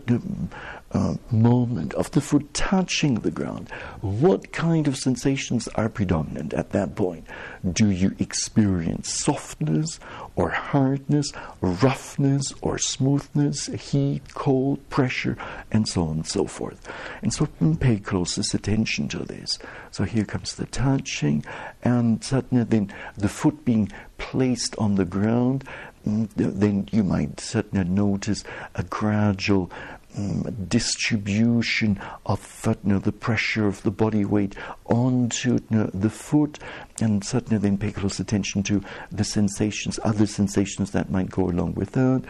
[0.93, 3.69] uh, moment of the foot touching the ground,
[4.01, 7.25] what kind of sensations are predominant at that point?
[7.71, 9.99] Do you experience softness
[10.35, 11.31] or hardness,
[11.61, 15.37] roughness or smoothness, heat, cold, pressure,
[15.71, 16.87] and so on and so forth?
[17.21, 17.47] And so
[17.79, 19.59] pay closest attention to this.
[19.91, 21.45] So here comes the touching,
[21.83, 25.63] and suddenly then the foot being placed on the ground,
[26.05, 28.43] mm, then you might suddenly notice
[28.75, 29.71] a gradual
[30.17, 34.55] um, distribution of you know, the pressure of the body weight
[34.85, 36.59] onto you know, the foot,
[36.99, 41.75] and certainly then pay close attention to the sensations, other sensations that might go along
[41.75, 42.23] with that,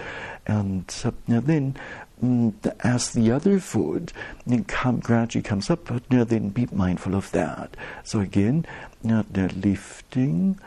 [0.48, 1.12] and uh,
[1.42, 1.76] then.
[2.24, 4.14] Um, as the other foot
[4.68, 7.76] come, gradually comes up, but then be mindful of that.
[8.04, 8.68] So again,
[9.10, 10.60] uh, lifting,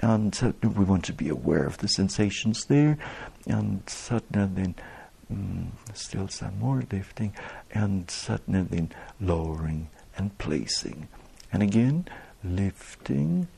[0.00, 2.96] and uh, we want to be aware of the sensations there,
[3.46, 4.74] and suddenly then
[5.32, 7.34] Mm, still some more lifting,
[7.72, 8.88] and suddenly
[9.20, 11.08] lowering and placing.
[11.52, 12.06] And again,
[12.42, 13.48] lifting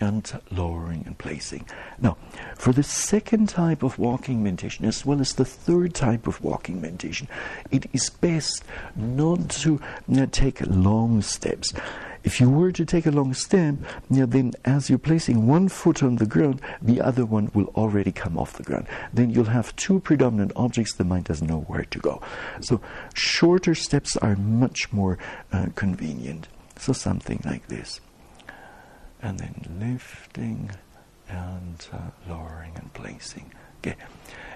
[0.00, 1.64] and lowering and placing.
[2.00, 2.16] Now,
[2.56, 6.80] for the second type of walking meditation, as well as the third type of walking
[6.80, 7.28] meditation,
[7.70, 8.64] it is best
[8.96, 9.80] not to
[10.16, 11.72] uh, take long steps.
[12.24, 13.74] If you were to take a long step,
[14.08, 18.38] then as you're placing one foot on the ground, the other one will already come
[18.38, 18.86] off the ground.
[19.12, 22.22] Then you'll have two predominant objects, the mind doesn't know where to go.
[22.60, 22.80] So
[23.14, 25.18] shorter steps are much more
[25.52, 26.48] uh, convenient.
[26.78, 28.00] So something like this.
[29.20, 30.70] And then lifting
[31.28, 31.98] and uh,
[32.28, 33.52] lowering and placing.
[33.80, 33.96] Okay.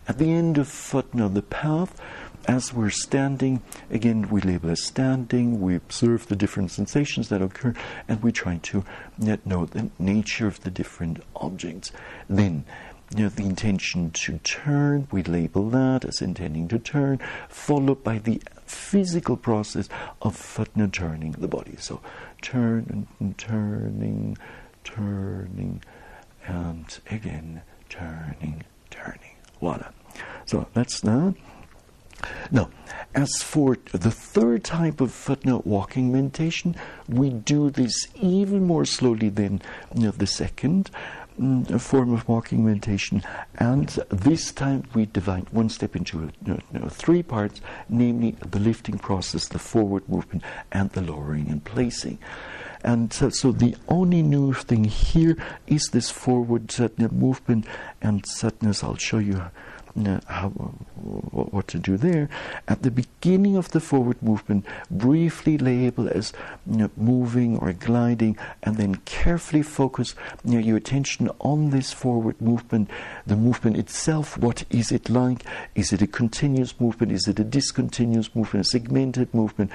[0.09, 2.01] At the end of footnote, the path,
[2.47, 7.75] as we're standing, again, we label as standing, we observe the different sensations that occur,
[8.09, 8.85] and we try to
[9.19, 11.91] know the nature of the different objects.
[12.29, 12.65] Then,
[13.17, 18.19] you know, the intention to turn, we label that as intending to turn, followed by
[18.19, 19.89] the physical process
[20.23, 21.77] of fatna turning the body.
[21.79, 22.01] So
[22.43, 24.39] turn and turning,
[24.83, 25.83] turning,
[26.47, 29.37] and again turning, turning.
[29.61, 29.91] Voila.
[30.45, 31.35] So that's that.
[32.51, 32.71] Now,
[33.15, 36.77] as for the third type of footnote walking meditation,
[37.09, 39.63] we do this even more slowly than
[39.95, 40.91] you know, the second
[41.41, 43.23] mm, form of walking meditation,
[43.57, 48.99] and this time we divide one step into you know, three parts, namely the lifting
[48.99, 52.19] process, the forward movement, and the lowering and placing.
[52.85, 57.67] And uh, so the only new thing here is this forward uh, movement,
[58.03, 58.85] and sadness.
[58.85, 59.43] I'll show you
[60.05, 62.29] how, what to do there.
[62.69, 66.33] At the beginning of the forward movement, briefly label as
[66.71, 71.93] you know, moving or gliding, and then carefully focus you know, your attention on this
[71.93, 72.91] forward movement,
[73.27, 74.37] the movement itself.
[74.37, 75.45] What is it like?
[75.75, 77.13] Is it a continuous movement?
[77.13, 78.67] Is it a discontinuous movement?
[78.67, 79.71] A segmented movement?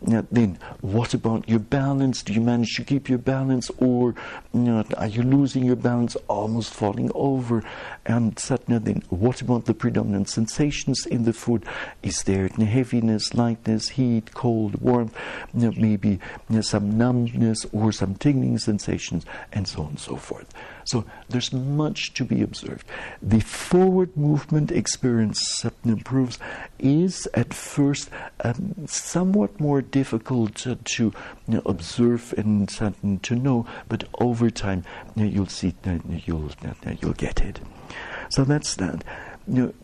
[0.00, 2.22] then, what about your balance?
[2.22, 4.14] Do you manage to keep your balance, or
[4.54, 7.62] you know, are you losing your balance, almost falling over?
[8.04, 11.64] And satna, then, what about the predominant sensations in the food.
[12.02, 15.14] Is there heaviness, lightness, heat, cold, warmth,
[15.54, 16.08] you know, maybe
[16.48, 20.52] you know, some numbness or some tingling sensations, and so on and so forth.
[20.84, 22.86] So there's much to be observed.
[23.20, 26.38] The forward movement experience improves
[26.78, 28.08] is at first
[28.44, 31.14] um, somewhat more difficult to, to you
[31.48, 32.92] know, observe and uh,
[33.22, 34.84] to know, but over time
[35.16, 37.60] know, you'll see uh, you'll uh, you'll get it.
[38.30, 39.04] So that's that
[39.48, 39.74] you know,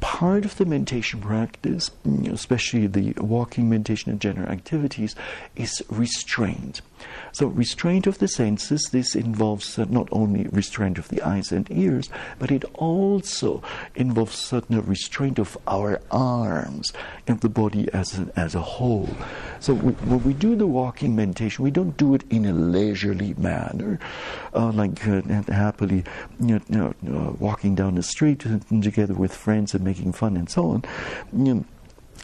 [0.00, 1.90] part of the meditation practice,
[2.30, 5.14] especially the walking meditation and general activities,
[5.56, 6.80] is restraint.
[7.32, 11.70] So, restraint of the senses, this involves uh, not only restraint of the eyes and
[11.70, 13.62] ears, but it also
[13.94, 16.92] involves certain restraint of our arms
[17.26, 19.10] and the body as a, as a whole.
[19.60, 23.34] So, we, when we do the walking meditation, we don't do it in a leisurely
[23.34, 23.98] manner,
[24.54, 26.04] uh, like uh, happily
[26.40, 28.44] you know, uh, walking down the street
[28.82, 30.84] together with friends and making fun and so on.
[31.32, 31.64] You know,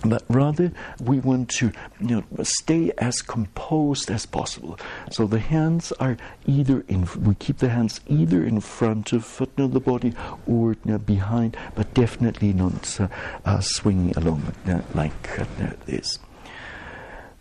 [0.04, 4.78] but rather we want to you know, stay as composed as possible.
[5.10, 9.48] So the hands are either in, we keep the hands either in front of you
[9.56, 10.14] know, the body
[10.46, 13.08] or you know, behind, but definitely not uh,
[13.44, 15.44] uh, swinging along uh, like uh,
[15.86, 16.18] this.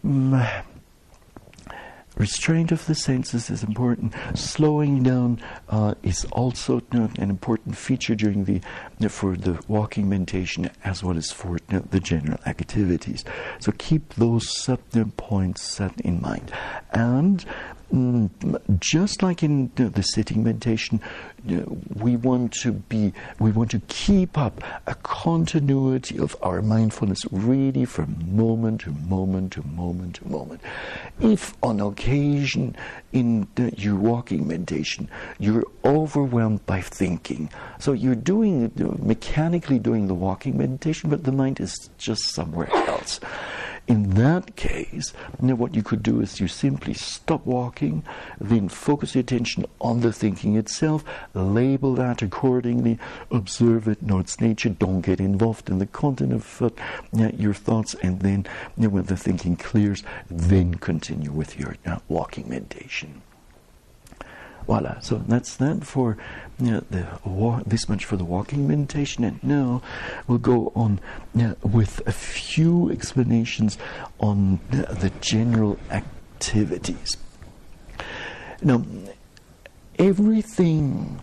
[0.05, 0.63] Mm.
[2.17, 4.13] Restraint of the senses is important.
[4.35, 8.61] Slowing down uh, is also you know, an important feature during the
[9.09, 13.23] for the walking meditation as well as for you know, the general activities.
[13.59, 16.51] So keep those certain points set in mind,
[16.91, 17.45] and
[18.79, 21.01] just like in the sitting meditation,
[21.95, 27.85] we want to be, we want to keep up a continuity of our mindfulness really
[27.85, 30.61] from moment to moment to moment to moment.
[31.19, 32.75] If on occasion
[33.11, 38.71] in the, your walking meditation you're overwhelmed by thinking, so you're doing
[39.01, 43.19] mechanically doing the walking meditation, but the mind is just somewhere else.
[43.87, 48.03] In that case, you know, what you could do is you simply stop walking,
[48.39, 51.03] then focus your attention on the thinking itself,
[51.33, 52.99] label that accordingly,
[53.31, 56.69] observe it, know its nature, don't get involved in the content of uh,
[57.35, 58.45] your thoughts, and then
[58.77, 63.21] you know, when the thinking clears, then continue with your uh, walking meditation.
[64.65, 64.99] Voila.
[64.99, 66.17] So that's that for
[66.59, 69.81] you know, the wa- this much for the walking meditation, and now
[70.27, 70.99] we'll go on
[71.33, 73.77] you know, with a few explanations
[74.19, 77.17] on the general activities.
[78.61, 78.83] Now,
[79.97, 81.19] everything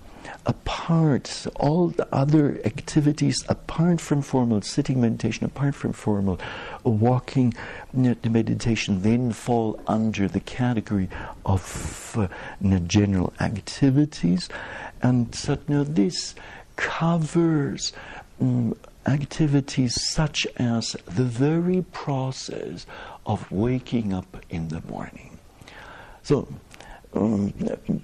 [0.49, 6.41] apart, all the other activities apart from formal sitting meditation, apart from formal
[6.83, 7.55] walking
[7.93, 11.09] meditation, then fall under the category
[11.45, 12.27] of uh,
[12.87, 14.49] general activities.
[15.03, 16.35] And so this
[16.77, 17.93] covers
[18.41, 18.75] um,
[19.07, 22.87] activities such as the very process
[23.27, 25.39] of waking up in the morning.
[26.23, 26.49] So,
[27.15, 27.53] um,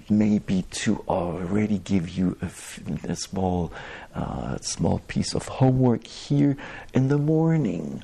[0.09, 3.71] maybe to already give you a, small,
[4.13, 6.57] uh, small piece of homework here
[6.93, 8.03] in the morning.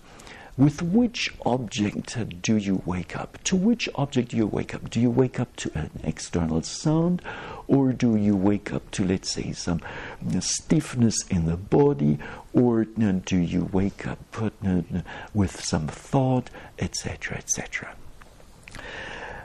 [0.57, 3.41] With which object do you wake up?
[3.45, 4.89] To which object do you wake up?
[4.89, 7.21] Do you wake up to an external sound,
[7.67, 9.81] or do you wake up to, let's say, some
[10.39, 12.19] stiffness in the body,
[12.53, 14.19] or do you wake up
[15.33, 17.95] with some thought, etc., etc.?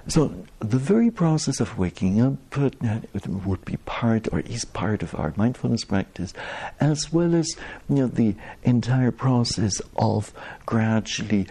[0.08, 5.14] So the very process of waking up uh, would be part or is part of
[5.16, 6.32] our mindfulness practice,
[6.78, 7.56] as well as
[7.88, 10.32] you know, the entire process of
[10.64, 11.48] gradually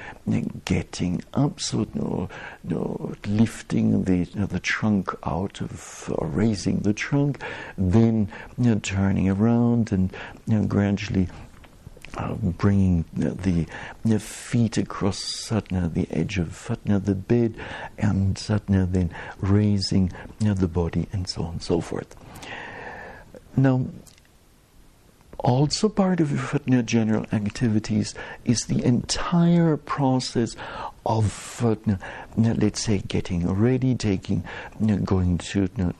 [0.64, 2.30] getting up, so you know,
[2.64, 7.41] you know, lifting the the trunk out of or raising the trunk,
[7.78, 8.30] then
[8.82, 11.28] turning around and gradually
[12.18, 13.66] uh, bringing the,
[14.03, 17.55] the feet across satna, the edge of satna, the bed,
[17.97, 22.16] and satna, then raising the body, and so on and so forth.
[23.57, 23.86] Now,
[25.39, 30.55] also part of your general activities is the entire process
[31.05, 31.76] of, uh,
[32.36, 34.43] let's say, getting ready, taking,
[35.03, 35.91] going to uh,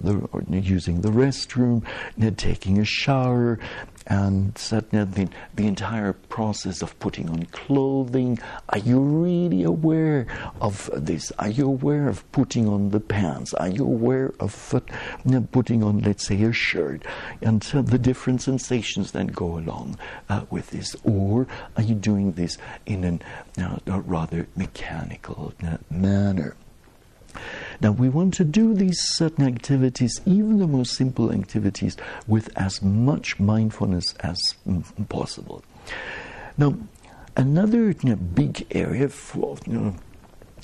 [0.00, 1.84] the, using the restroom,
[2.38, 3.58] taking a shower,
[4.06, 8.38] and the, the entire process of putting on clothing.
[8.68, 10.26] Are you really aware
[10.60, 11.32] of this?
[11.38, 13.54] Are you aware of putting on the pants?
[13.54, 17.04] Are you aware of uh, putting on, let's say, a shirt?
[17.40, 19.98] And uh, the different sensations that go along
[20.28, 20.94] uh, with this.
[21.04, 21.46] Or
[21.76, 23.22] are you doing this in an,
[23.58, 26.56] uh, a rather mechanical uh, manner?
[27.80, 32.82] Now, we want to do these certain activities, even the most simple activities, with as
[32.82, 34.38] much mindfulness as
[35.08, 35.62] possible.
[36.56, 36.76] Now,
[37.36, 39.94] another you know, big area for, you know,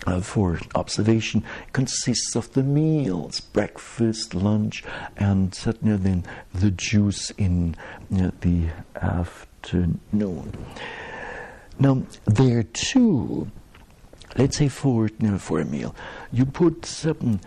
[0.07, 4.83] uh, for observation consists of the meals, breakfast, lunch,
[5.17, 7.77] and certainly then the juice in
[8.11, 10.53] you know, the afternoon.
[11.79, 13.51] Now, there too,
[14.37, 15.09] let's say for
[15.39, 15.95] for a meal,
[16.33, 17.41] you put certain.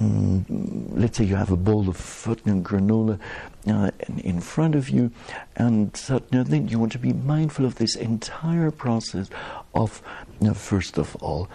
[0.00, 0.46] Um,
[0.92, 3.18] let's say you have a bowl of certain granola
[3.66, 5.10] uh, in front of you,
[5.56, 5.92] and
[6.30, 9.28] then you want to be mindful of this entire process
[9.74, 10.02] of,
[10.40, 11.48] you know, first of all,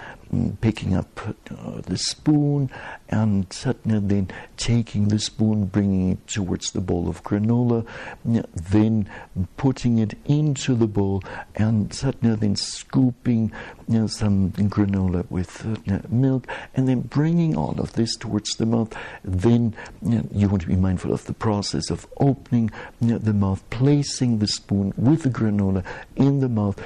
[0.62, 2.70] picking up uh, the spoon
[3.10, 4.28] and suddenly then
[4.58, 7.86] taking the spoon, bringing it towards the bowl of granola,
[8.24, 9.10] then
[9.58, 11.24] putting it into the bowl,
[11.56, 13.52] and suddenly then scooping
[13.88, 18.66] you know, some granola with uh, milk, and then bringing all of this towards the
[18.66, 18.94] mouth.
[19.24, 22.70] Then you, know, you want to be mindful of the process of opening
[23.00, 25.84] the mouth, placing the spoon with the granola
[26.16, 26.78] in the mouth,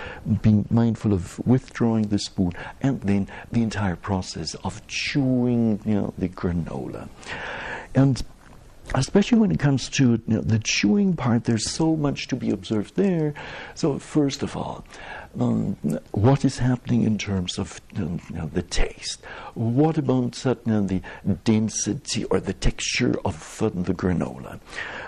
[0.41, 2.51] being mindful of withdrawing the spoon,
[2.81, 7.09] and then the entire process of chewing you know, the granola.
[7.95, 8.23] And
[8.95, 12.49] especially when it comes to you know, the chewing part, there's so much to be
[12.49, 13.33] observed there.
[13.75, 14.85] So, first of all,
[15.39, 15.77] um,
[16.11, 19.23] what is happening in terms of you know, the taste?
[19.53, 21.01] What about uh, the
[21.43, 24.59] density or the texture of uh, the granola?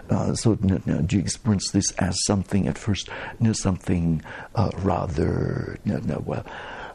[0.10, 3.10] Uh, so, do you experience this as something at first,
[3.54, 4.22] something
[4.56, 6.46] uh, rather well?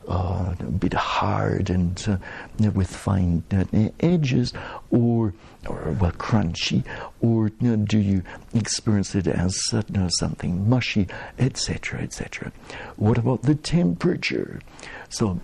[0.09, 3.65] Uh, a bit hard and uh, with fine uh,
[4.01, 4.53] edges,
[4.91, 5.35] or
[5.69, 6.85] or well crunchy,
[7.21, 8.23] or you know, do you
[8.55, 12.53] experience it as you know, something mushy, etc., etc.
[12.97, 14.61] What about the temperature?
[15.09, 15.41] So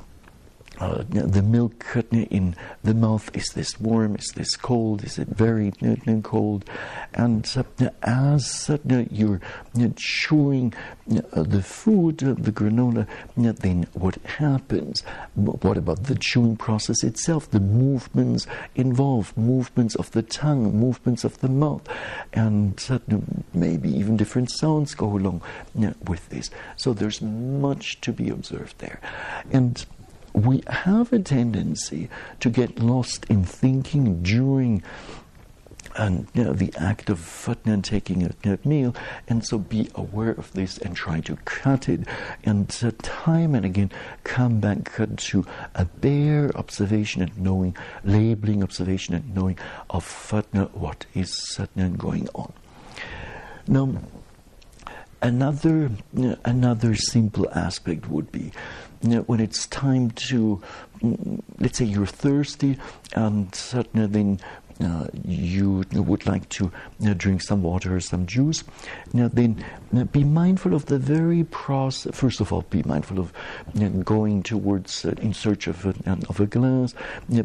[0.83, 5.73] uh, the milk in the mouth is this warm, is this cold, is it very
[6.23, 6.65] cold?
[7.15, 8.79] And uh, as uh,
[9.11, 9.41] you're
[9.95, 10.75] chewing
[11.07, 13.07] the food, the granola,
[13.37, 15.03] then what happens?
[15.35, 17.49] What about the chewing process itself?
[17.49, 21.89] The movements involved, movements of the tongue, movements of the mouth,
[22.33, 22.81] and
[23.55, 25.43] maybe even different sounds go along
[26.09, 26.51] with this.
[26.77, 29.01] So there's much to be observed there.
[29.53, 29.85] And
[30.33, 32.09] we have a tendency
[32.41, 34.83] to get lost in thinking during
[35.97, 38.95] and you know, the act of fatna taking a meal,
[39.29, 42.07] and so be aware of this and try to cut it,
[42.45, 43.91] and uh, time and again
[44.25, 49.59] come back to a bare observation and knowing, labeling observation and knowing
[49.91, 52.53] of fatna, what is satna going on.
[53.67, 53.95] Now,
[55.21, 55.91] another
[56.45, 60.63] another simple aspect would be you when it's time to,
[61.01, 62.79] mm, let's say you're thirsty,
[63.15, 64.41] and suddenly then
[64.83, 66.73] Uh, you would like to
[67.07, 68.65] uh, drink some water or some juice,
[69.13, 69.65] now then
[69.97, 72.13] uh, be mindful of the very process.
[72.17, 73.33] First of all, be mindful of
[73.81, 75.95] uh, going towards uh, in search of a,
[76.29, 76.95] of a glass.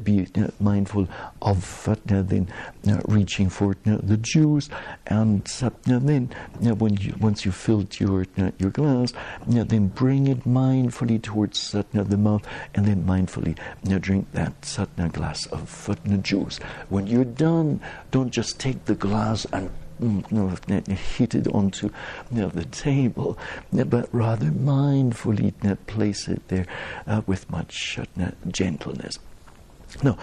[0.04, 0.28] be
[0.60, 1.08] mindful
[1.42, 2.48] of then
[3.06, 4.70] reaching for the juice,
[5.06, 5.46] and
[5.86, 6.30] then
[6.62, 8.26] when you once you filled your
[8.58, 9.14] your glass,
[9.46, 13.58] then bring it mindfully towards the mouth, and then mindfully
[14.02, 14.54] drink that
[15.14, 15.90] glass of
[16.24, 16.60] juice.
[16.90, 19.70] When you're done, don't just take the glass and
[20.02, 21.90] mm, hit it onto
[22.32, 23.38] the table,
[23.72, 25.54] but rather mindfully
[25.88, 26.66] place it there
[27.06, 29.20] uh, with much uh, gentleness.
[30.04, 30.18] Now,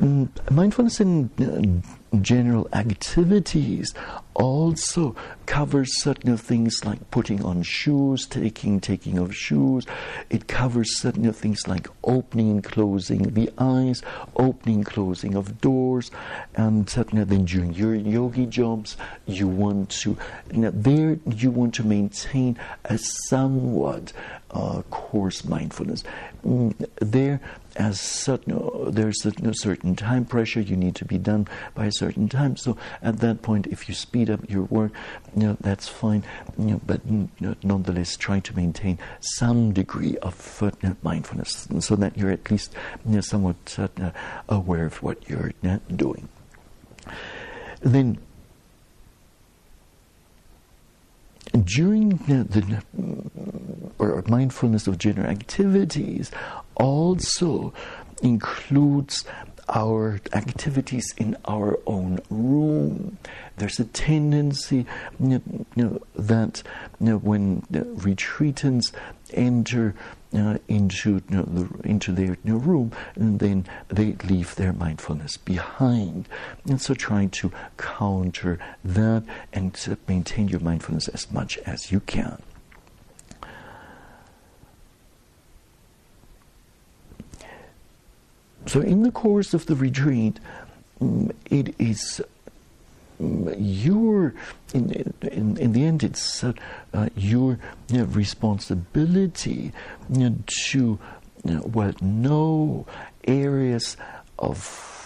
[0.00, 3.94] mm, mindfulness in uh, general activities
[4.34, 5.14] also
[5.46, 9.86] covers certain things like putting on shoes, taking taking of shoes.
[10.30, 14.02] It covers certain things like opening and closing the eyes,
[14.36, 16.10] opening closing of doors,
[16.54, 18.96] and certain then during your yogi jobs,
[19.26, 20.16] you want to
[20.52, 24.12] now there you want to maintain a somewhat
[24.52, 26.02] uh, coarse mindfulness.
[26.44, 27.40] Mm, there,
[27.76, 32.28] as certain, there's a certain time pressure, you need to be done by a certain
[32.28, 32.56] time.
[32.56, 34.92] So at that point, if you speed up your work,
[35.36, 36.24] you know, that's fine.
[36.58, 41.96] You know, but you know, nonetheless, try to maintain some degree of uh, mindfulness so
[41.96, 42.74] that you're at least
[43.20, 44.10] somewhat uh,
[44.48, 45.52] aware of what you're
[45.94, 46.28] doing.
[47.82, 48.18] Then
[51.64, 52.82] during the, the
[53.98, 56.30] or mindfulness of general activities
[56.80, 57.72] also
[58.22, 59.24] includes
[59.68, 63.18] our activities in our own room.
[63.56, 64.86] There's a tendency
[65.20, 65.40] you
[65.76, 66.62] know, that
[66.98, 68.92] you know, when retreatants
[69.32, 69.94] enter
[70.34, 76.28] uh, into you know, the, into their room, and then they leave their mindfulness behind.
[76.66, 82.42] And so, trying to counter that and maintain your mindfulness as much as you can.
[88.66, 90.38] So, in the course of the retreat,
[91.00, 92.20] mm, it is
[93.20, 94.34] mm, your
[94.74, 96.52] in, in, in the end it's uh,
[96.94, 97.58] uh, your
[97.88, 99.72] you know, responsibility
[100.10, 100.98] you know, to you
[101.44, 102.86] know, well know
[103.24, 103.96] areas
[104.38, 104.99] of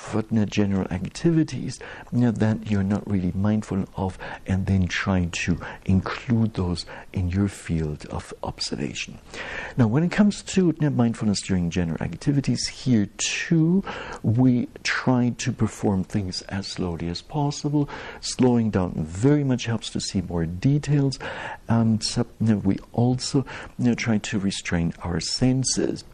[0.46, 1.78] general activities
[2.12, 7.28] you know, that you're not really mindful of, and then trying to include those in
[7.28, 9.18] your field of observation.
[9.76, 13.82] Now, when it comes to you know, mindfulness during general activities, here too,
[14.22, 17.88] we try to perform things as slowly as possible.
[18.20, 21.18] Slowing down very much helps to see more details,
[21.68, 23.44] and you know, we also
[23.96, 26.04] try to restrain our senses.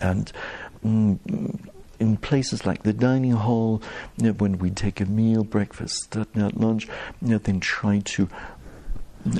[0.00, 0.30] And
[0.84, 1.18] mm,
[1.98, 3.82] in places like the dining hall,
[4.16, 6.86] you know, when we take a meal, breakfast, lunch,
[7.22, 8.28] you know, then try to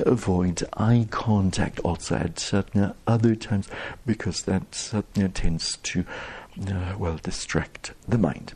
[0.05, 3.69] avoid eye contact also at certain other times
[4.05, 4.73] because that
[5.35, 6.05] tends to,
[6.69, 8.53] uh, well, distract the mind.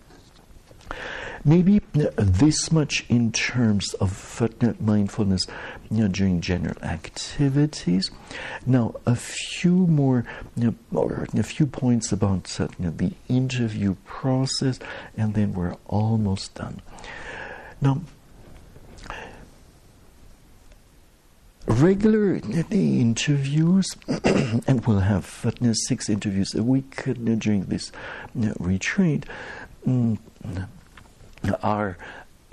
[1.45, 4.43] Maybe this much in terms of
[4.79, 5.47] mindfulness
[5.91, 8.11] you know, during general activities.
[8.67, 13.97] Now, a few more, you know, or a few points about you know, the interview
[14.05, 14.79] process,
[15.17, 16.83] and then we're almost done.
[17.81, 18.03] Now,
[21.67, 27.93] regular interviews, and we'll have uh, six interviews a week uh, during this
[28.43, 29.25] uh, retreat.
[29.87, 30.19] Mm,
[31.63, 31.97] are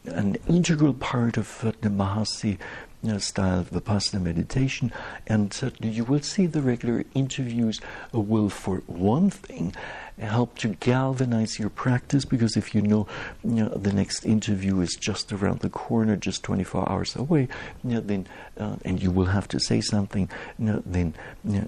[0.06, 2.58] an integral part of the Mahasi
[3.08, 4.92] uh, style of Vipassana meditation,
[5.28, 7.80] and certainly you will see the regular interviews
[8.12, 9.76] will, for one thing,
[10.20, 13.08] help to galvanize your practice because if you know,
[13.44, 17.48] you know the next interview is just around the corner, just 24 hours away,
[17.84, 21.14] you know, then uh, and you will have to say something, you know, then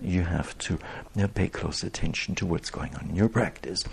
[0.02, 0.78] you, have to
[1.34, 3.84] pay close attention to what's going on in your practice.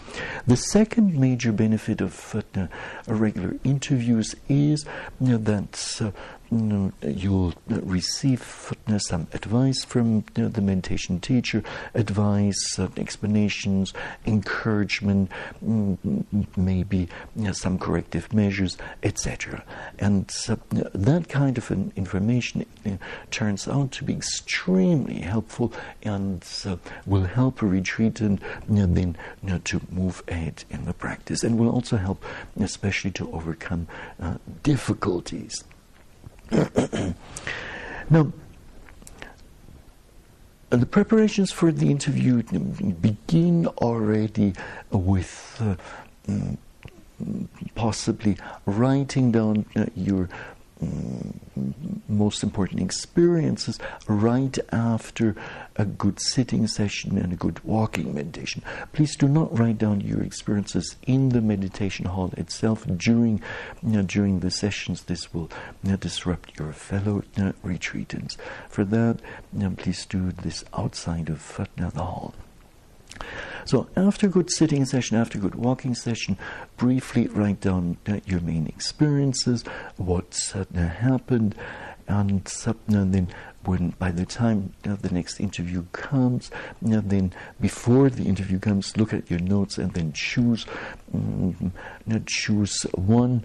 [0.47, 2.67] The second major benefit of uh,
[3.07, 4.85] regular interviews is
[5.21, 6.03] that
[6.53, 11.63] uh, you'll receive some advice from the meditation teacher,
[11.95, 13.93] advice, uh, explanations,
[14.27, 15.31] encouragement,
[15.65, 16.25] mm,
[16.57, 17.09] maybe
[17.53, 19.65] some corrective measures, etc.
[19.99, 20.57] And uh,
[20.95, 22.91] that kind of information uh,
[23.31, 25.73] turns out to be extremely helpful
[26.03, 26.45] and
[27.07, 29.17] will help a retreatant then
[29.65, 32.25] to move ahead in the practice and will also help,
[32.61, 33.89] especially to overcome
[34.63, 35.65] difficulties.
[38.11, 38.33] now,
[40.71, 42.43] the preparations for the interview
[43.01, 44.53] begin already
[44.91, 45.77] with uh,
[46.31, 46.57] mm,
[47.75, 48.37] possibly
[48.67, 50.29] writing down uh, your
[50.83, 51.37] Mm,
[52.07, 55.35] most important experiences right after
[55.77, 58.62] a good sitting session and a good walking meditation.
[58.93, 63.41] Please do not write down your experiences in the meditation hall itself during
[63.83, 65.05] you know, during the sessions.
[65.05, 65.51] This will
[65.83, 68.37] you know, disrupt your fellow you know, retreatants.
[68.68, 69.20] For that,
[69.79, 72.35] please do this outside of the hall.
[73.64, 76.39] So after a good sitting session, after a good walking session,
[76.77, 79.64] briefly write down uh, your main experiences,
[79.97, 81.55] what uh, happened,
[82.09, 83.29] and, uh, then
[83.64, 86.51] when by the time uh, the next interview comes,
[86.93, 90.67] uh, then before the interview comes, look at your notes and then choose
[91.12, 91.73] um,
[92.27, 93.43] choose one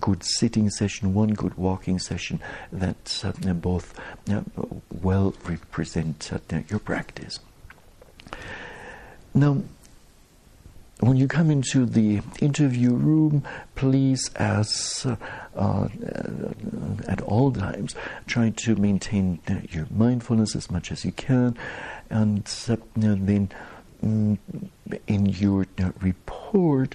[0.00, 2.40] good sitting session, one good walking session
[2.72, 3.98] that uh, both
[4.30, 4.42] uh,
[5.02, 7.40] well represent uh, your practice.
[9.34, 9.62] Now,
[11.00, 13.42] when you come into the interview room,
[13.74, 15.16] please, as uh,
[15.56, 15.88] uh,
[17.08, 21.56] at all times, try to maintain your mindfulness as much as you can,
[22.10, 23.50] and uh, then
[24.04, 24.38] mm,
[25.08, 25.66] in your
[26.00, 26.94] report,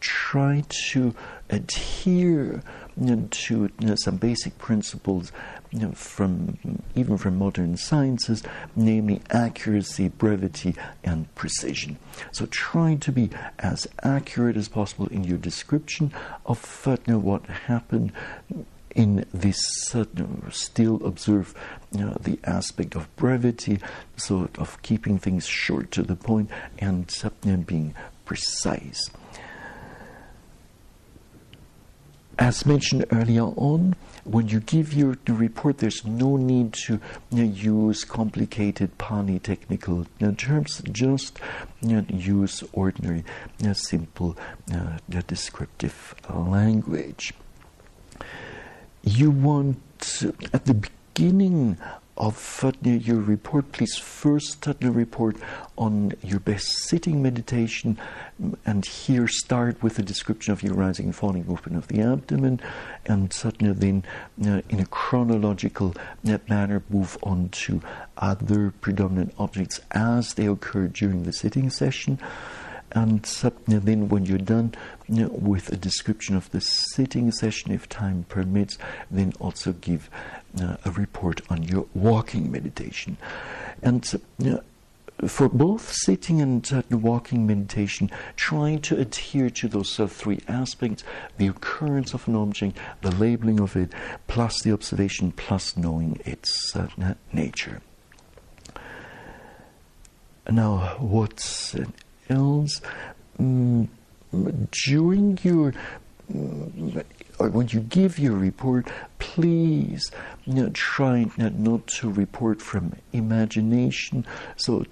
[0.00, 1.14] try to
[1.48, 2.62] adhere
[3.30, 5.32] to some basic principles
[5.70, 6.58] you know, from
[6.94, 8.42] even from modern sciences,
[8.74, 10.74] namely accuracy, brevity,
[11.04, 11.96] and precision.
[12.32, 16.12] So try to be as accurate as possible in your description
[16.44, 18.12] of you know, what happened
[18.94, 20.04] in this uh,
[20.50, 21.54] still observe
[21.92, 23.78] you know, the aspect of brevity,
[24.16, 27.94] so of keeping things short to the point and uh, being
[28.24, 29.10] precise.
[32.40, 36.98] As mentioned earlier on, when you give your report, there's no need to
[37.30, 40.06] you know, use complicated Pali technical
[40.38, 40.80] terms.
[40.90, 41.38] Just
[41.82, 43.24] you know, use ordinary,
[43.74, 44.38] simple,
[44.74, 47.34] uh, descriptive language.
[49.02, 49.76] You want
[50.54, 51.76] at the beginning
[52.20, 55.36] of uh, your report, please first uh, report
[55.78, 57.98] on your best sitting meditation,
[58.66, 62.60] and here start with a description of your rising and falling movement of the abdomen,
[63.06, 64.04] and suddenly then,
[64.46, 65.94] uh, in a chronological
[66.28, 67.80] uh, manner, move on to
[68.18, 72.18] other predominant objects as they occur during the sitting session.
[72.92, 73.22] And
[73.66, 74.74] then, when you're done
[75.08, 78.78] with a description of the sitting session, if time permits,
[79.10, 80.10] then also give
[80.60, 83.16] uh, a report on your walking meditation.
[83.82, 84.04] And
[85.26, 91.04] for both sitting and walking meditation, try to adhere to those three aspects
[91.36, 93.92] the occurrence of an object, the labeling of it,
[94.28, 96.74] plus the observation, plus knowing its
[97.32, 97.82] nature.
[100.50, 101.74] Now, what
[102.30, 102.80] else?
[103.38, 103.88] Mm,
[104.70, 105.72] during your
[106.32, 107.04] mm,
[107.48, 108.86] when you give your report,
[109.18, 110.10] please
[110.44, 114.26] you know, try not to report from imagination.
[114.56, 114.84] So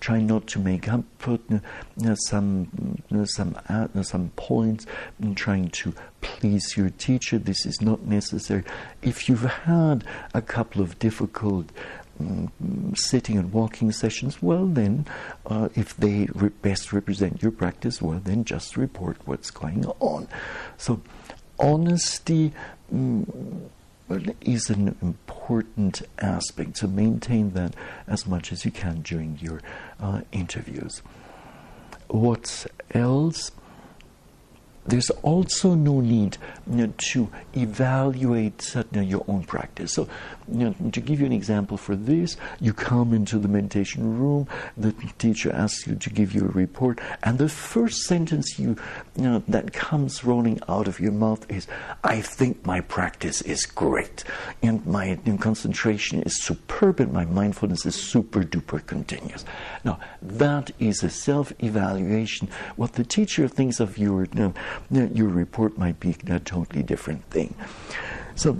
[0.00, 1.60] try not to make up you
[1.98, 2.68] know, some
[3.08, 4.86] you know, some uh, some points.
[5.22, 8.64] In trying to please your teacher, this is not necessary.
[9.02, 10.04] If you've had
[10.34, 11.70] a couple of difficult
[12.94, 15.06] sitting and walking sessions, well, then,
[15.46, 20.28] uh, if they re- best represent your practice, well, then just report what's going on.
[20.76, 21.00] So,
[21.58, 22.52] honesty
[22.92, 23.68] mm,
[24.40, 26.76] is an important aspect.
[26.76, 27.74] to maintain that
[28.06, 29.60] as much as you can during your
[30.00, 31.02] uh, interviews.
[32.08, 33.52] What else?
[34.88, 36.38] there's also no need
[36.70, 39.92] you know, to evaluate you know, your own practice.
[39.92, 40.08] So,
[40.50, 44.48] you know, to give you an example for this, you come into the meditation room,
[44.76, 48.76] the teacher asks you to give you a report, and the first sentence you,
[49.16, 51.66] you know, that comes rolling out of your mouth is,
[52.04, 54.24] I think my practice is great,
[54.62, 59.44] and my concentration is superb, and my mindfulness is super duper continuous.
[59.84, 62.48] Now, that is a self evaluation.
[62.76, 64.54] What the teacher thinks of your, you
[64.90, 67.54] know, your report might be a totally different thing.
[68.34, 68.56] So,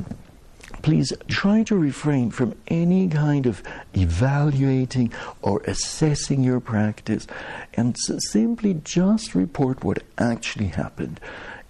[0.83, 3.63] please try to refrain from any kind of
[3.95, 5.13] evaluating
[5.43, 7.27] or assessing your practice
[7.75, 7.97] and
[8.31, 11.21] simply just report what actually happened.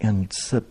[0.01, 0.61] And uh,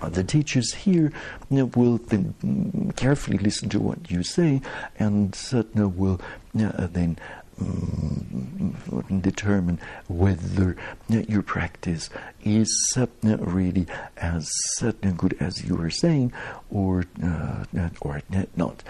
[0.00, 1.12] uh, the teachers here
[1.50, 4.60] you know, will then carefully listen to what you say
[4.98, 6.20] and uh, will
[6.54, 9.78] then um, Mm, determine
[10.08, 10.76] whether
[11.08, 12.08] your practice
[12.44, 13.86] is uh, really
[14.16, 14.50] as
[14.82, 16.32] uh, good as you were saying
[16.70, 17.64] or uh,
[18.00, 18.22] or
[18.56, 18.82] not.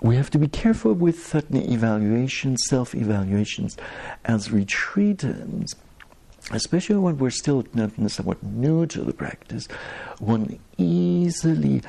[0.00, 3.76] We have to be careful with uh, certain evaluations, self evaluations,
[4.24, 5.74] as retreatants
[6.52, 7.64] especially when we're still
[8.08, 9.68] somewhat new to the practice,
[10.18, 11.82] one easily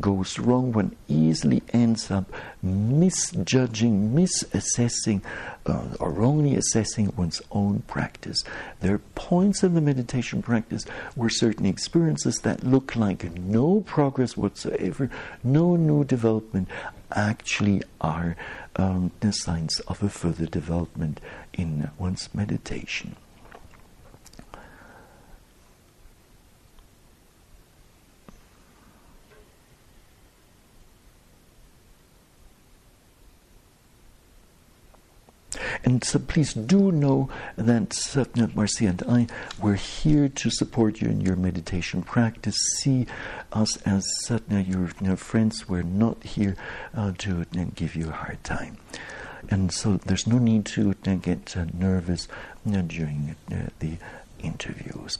[0.00, 2.30] goes wrong, one easily ends up
[2.62, 5.22] misjudging, misassessing,
[5.64, 8.44] uh, or wrongly assessing one's own practice.
[8.80, 10.84] There are points in the meditation practice
[11.14, 15.10] where certain experiences that look like no progress whatsoever,
[15.42, 16.68] no new development,
[17.12, 18.36] actually are
[18.76, 21.20] um, the signs of a further development
[21.54, 23.16] in one's meditation.
[35.86, 39.28] And so please do know that uh, Marcia and I,
[39.62, 42.56] we're here to support you in your meditation practice.
[42.78, 43.06] See
[43.52, 45.68] us as uh, your, friends.
[45.68, 46.56] We're not here
[46.92, 48.78] uh, to uh, give you a hard time.
[49.48, 52.26] And so there's no need to uh, get uh, nervous
[52.66, 53.36] during
[53.78, 53.96] the
[54.42, 55.18] interviews.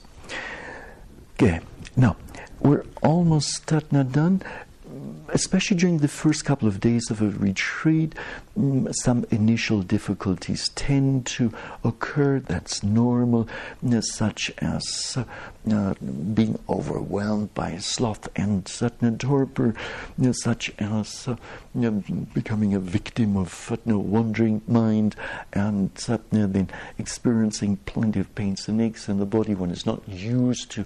[1.35, 1.61] Okay,
[1.95, 2.17] now
[2.59, 4.43] we're almost done
[5.29, 8.15] especially during the first couple of days of a retreat,
[8.57, 11.53] mm, some initial difficulties tend to
[11.83, 12.39] occur.
[12.39, 13.47] That's normal,
[14.01, 15.17] such as
[15.71, 15.93] uh,
[16.33, 19.73] being overwhelmed by sloth and sudden torpor,
[20.31, 21.27] such as
[21.83, 21.91] uh,
[22.33, 25.15] becoming a victim of uh, wandering mind
[25.53, 25.93] and
[26.31, 30.85] then experiencing plenty of pains and aches in the body when it's not used to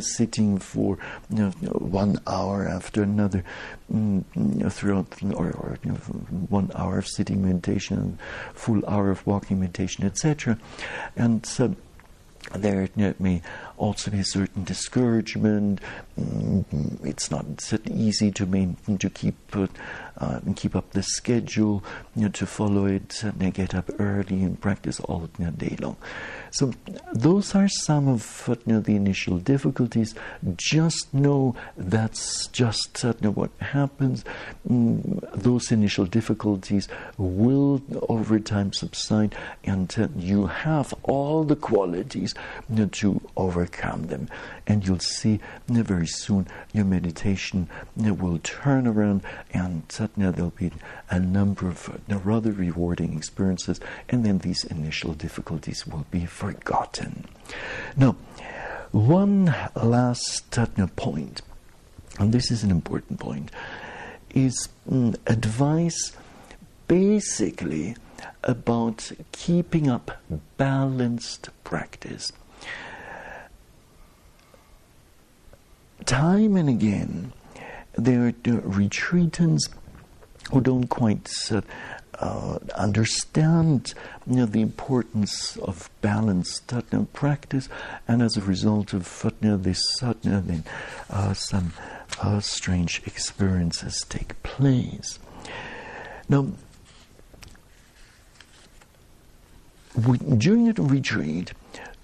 [0.00, 0.96] sitting for
[1.28, 3.44] one hour after another
[3.92, 5.96] mm, throughout, or, or you know,
[6.48, 8.18] one hour of sitting meditation,
[8.54, 10.58] full hour of walking meditation, etc.
[11.16, 11.68] And uh,
[12.54, 13.42] there it may
[13.76, 15.80] also be certain discouragement.
[16.18, 17.06] Mm-hmm.
[17.06, 17.46] It's not
[17.90, 19.36] easy to main, to keep
[20.18, 24.58] uh, keep up the schedule, you know, to follow it, and get up early and
[24.58, 25.96] practice all you know, day long.
[26.50, 26.72] So
[27.12, 30.14] those are some of you know, the initial difficulties.
[30.56, 34.24] Just know that's just you know, what happens.
[34.66, 42.34] Mm, those initial difficulties will over time subside, and uh, you have all the qualities
[42.92, 43.65] to overcome
[44.08, 44.28] them.
[44.66, 50.72] And you'll see very soon your meditation will turn around, and suddenly there'll be
[51.10, 57.24] a number of uh, rather rewarding experiences, and then these initial difficulties will be forgotten.
[57.96, 58.16] Now,
[58.92, 61.42] one last uh, point,
[62.18, 63.50] and this is an important point,
[64.34, 66.12] is mm, advice
[66.88, 67.96] basically
[68.44, 70.22] about keeping up
[70.56, 72.32] balanced practice.
[76.06, 77.32] Time and again,
[77.94, 79.68] there are retreatants
[80.52, 81.60] who don't quite uh,
[82.20, 83.92] uh, understand
[84.26, 87.68] you know, the importance of balanced sadhana practice,
[88.06, 90.64] and as a result of sadhana, this sadhana, then
[91.10, 91.72] uh, some
[92.22, 95.18] uh, strange experiences take place.
[96.28, 96.46] Now,
[100.06, 101.52] we, during a retreat,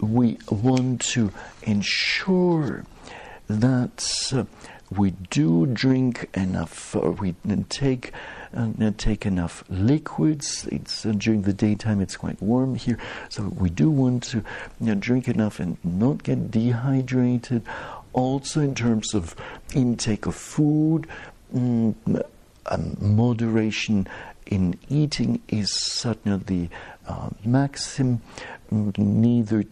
[0.00, 1.32] we want to
[1.62, 2.84] ensure
[3.48, 4.44] that uh,
[4.90, 7.34] we do drink enough, or we
[7.68, 8.12] take
[8.54, 10.66] uh, take enough liquids.
[10.70, 14.38] It's uh, during the daytime; it's quite warm here, so we do want to
[14.80, 17.62] you know, drink enough and not get dehydrated.
[18.12, 19.34] Also, in terms of
[19.74, 21.06] intake of food,
[21.54, 21.94] mm,
[22.66, 24.06] um, moderation
[24.46, 26.68] in eating is certainly the
[27.08, 28.20] uh, maxim
[28.70, 29.64] neither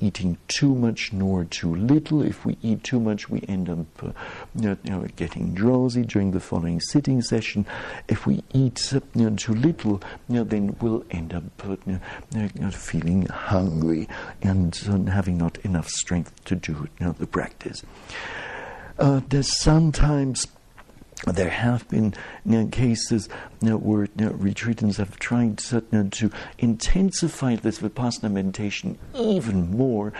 [0.00, 2.22] eating too much nor too little.
[2.22, 4.12] If we eat too much, we end up uh,
[4.54, 7.66] you know, getting drowsy during the following sitting session.
[8.08, 12.70] If we eat uh, you know, too little, you know, then we'll end up uh,
[12.70, 14.08] feeling hungry
[14.42, 17.82] and uh, having not enough strength to do the practice.
[19.28, 20.46] There's sometimes
[21.26, 22.14] there have been
[22.44, 23.28] you know, cases
[23.60, 30.12] you know, where you know, retreatants have tried to intensify this vipassana meditation even more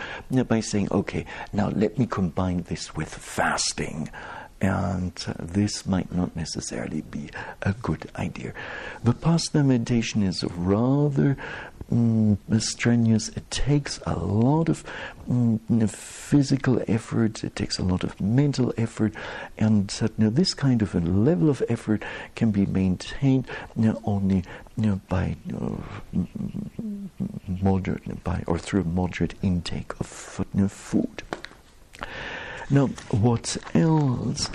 [0.47, 4.09] by saying, okay, now let me combine this with fasting.
[4.61, 7.29] And uh, this might not necessarily be
[7.61, 8.53] a good idea.
[9.05, 11.37] Vipassana meditation is rather
[11.91, 13.29] mm, strenuous.
[13.29, 14.83] It takes a lot of
[15.29, 17.43] mm, physical effort.
[17.43, 19.13] It takes a lot of mental effort,
[19.57, 22.03] and uh, know, this kind of a level of effort
[22.35, 24.43] can be maintained you only
[24.77, 25.35] you know, by
[27.61, 30.07] moderate by or through a moderate intake of
[30.69, 31.23] food.
[32.69, 34.49] Now, what else?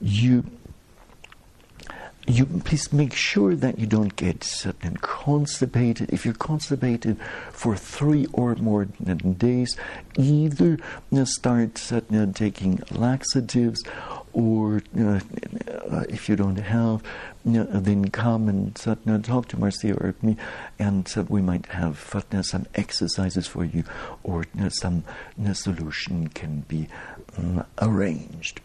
[0.00, 0.44] You
[2.26, 6.12] you please make sure that you don't get certain constipated.
[6.12, 7.18] If you're constipated
[7.52, 9.76] for three or more days,
[10.16, 10.78] either
[11.12, 13.82] uh, start certain uh, taking laxatives,
[14.32, 15.20] or uh,
[15.90, 17.02] uh, if you don't have,
[17.44, 18.74] then come and
[19.24, 20.36] talk to Marcia or me,
[20.78, 23.84] and we might have some exercises for you,
[24.24, 25.04] or some
[25.52, 26.88] solution can be
[27.38, 28.60] um, arranged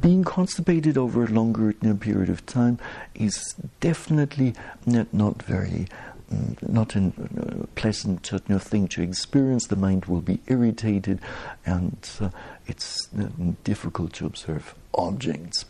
[0.00, 2.78] being constipated over a longer period of time
[3.14, 4.54] is definitely
[4.86, 5.86] not very
[6.32, 9.66] mm, not a uh, pleasant uh, thing to experience.
[9.66, 11.20] The mind will be irritated,
[11.66, 12.30] and uh,
[12.66, 13.28] it's uh,
[13.62, 15.64] difficult to observe objects.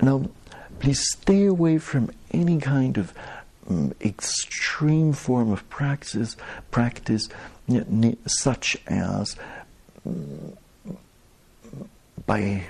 [0.00, 0.30] Now,
[0.78, 3.12] please stay away from any kind of
[3.68, 6.36] um, extreme form of practice,
[6.70, 7.28] practice
[8.26, 9.36] such as
[10.06, 10.56] um,
[12.26, 12.64] by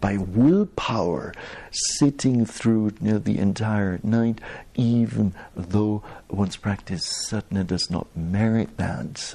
[0.00, 1.32] by willpower
[1.70, 4.40] sitting through you know, the entire night,
[4.74, 9.34] even though one's practice sadhana does not merit that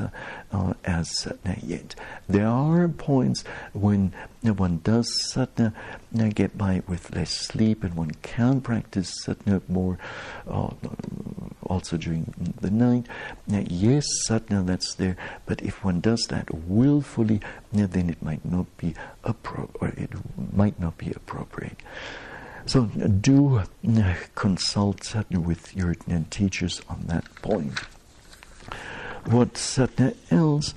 [0.52, 1.28] uh, as
[1.64, 1.96] yet.
[2.28, 5.74] There are points when one does sadhana
[6.14, 9.98] you get by with less sleep and one can practice sadhana more
[10.48, 10.70] uh,
[11.64, 13.06] also during the night.
[13.48, 15.16] Now, yes, sadhana that's there,
[15.46, 20.12] but if one does that willfully, then it might not be appro- or it
[20.54, 21.78] might not be appropriate.
[22.70, 27.80] So do uh, consult with your uh, teachers on that point.
[29.26, 29.80] What
[30.30, 30.76] else?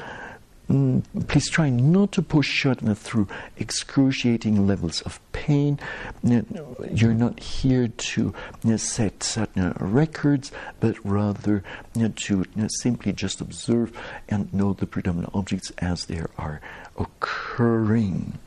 [0.70, 3.28] Mm, please try not to push sadhana through
[3.58, 5.78] excruciating levels of pain.
[6.22, 8.32] You're not here to
[8.78, 11.62] set Satna records, but rather
[11.94, 13.92] to simply just observe
[14.30, 16.62] and know the predominant objects as they are
[16.96, 18.38] occurring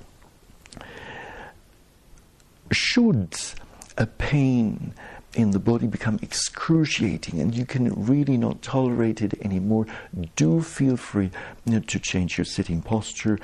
[2.76, 3.36] should
[3.98, 4.94] a pain
[5.36, 9.86] in the body become excruciating and you can really not tolerate it anymore,
[10.36, 11.30] do feel free
[11.66, 13.38] you know, to change your sitting posture.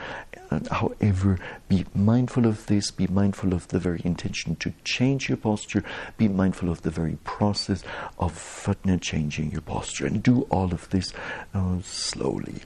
[0.49, 5.37] Uh, however, be mindful of this, be mindful of the very intention to change your
[5.37, 5.83] posture,
[6.17, 7.83] be mindful of the very process
[8.19, 8.67] of
[9.01, 11.13] changing your posture, and do all of this
[11.53, 12.61] uh, slowly.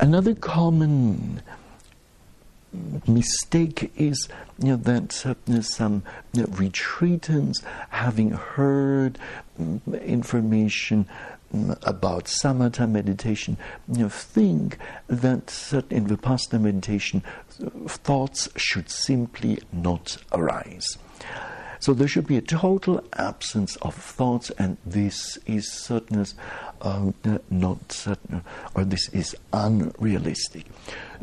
[0.00, 1.40] Another common
[3.06, 6.02] mistake is you know, that uh, some
[6.32, 9.18] you know, retreatants, having heard
[9.58, 11.06] um, information
[11.52, 13.56] um, about samatha meditation,
[13.88, 17.22] you know, think that uh, in vipassana meditation,
[17.86, 20.98] thoughts should simply not arise.
[21.84, 26.24] So there should be a total absence of thoughts, and this is certainly
[26.80, 27.10] uh,
[27.50, 28.42] not certain,
[28.74, 30.64] or this is unrealistic.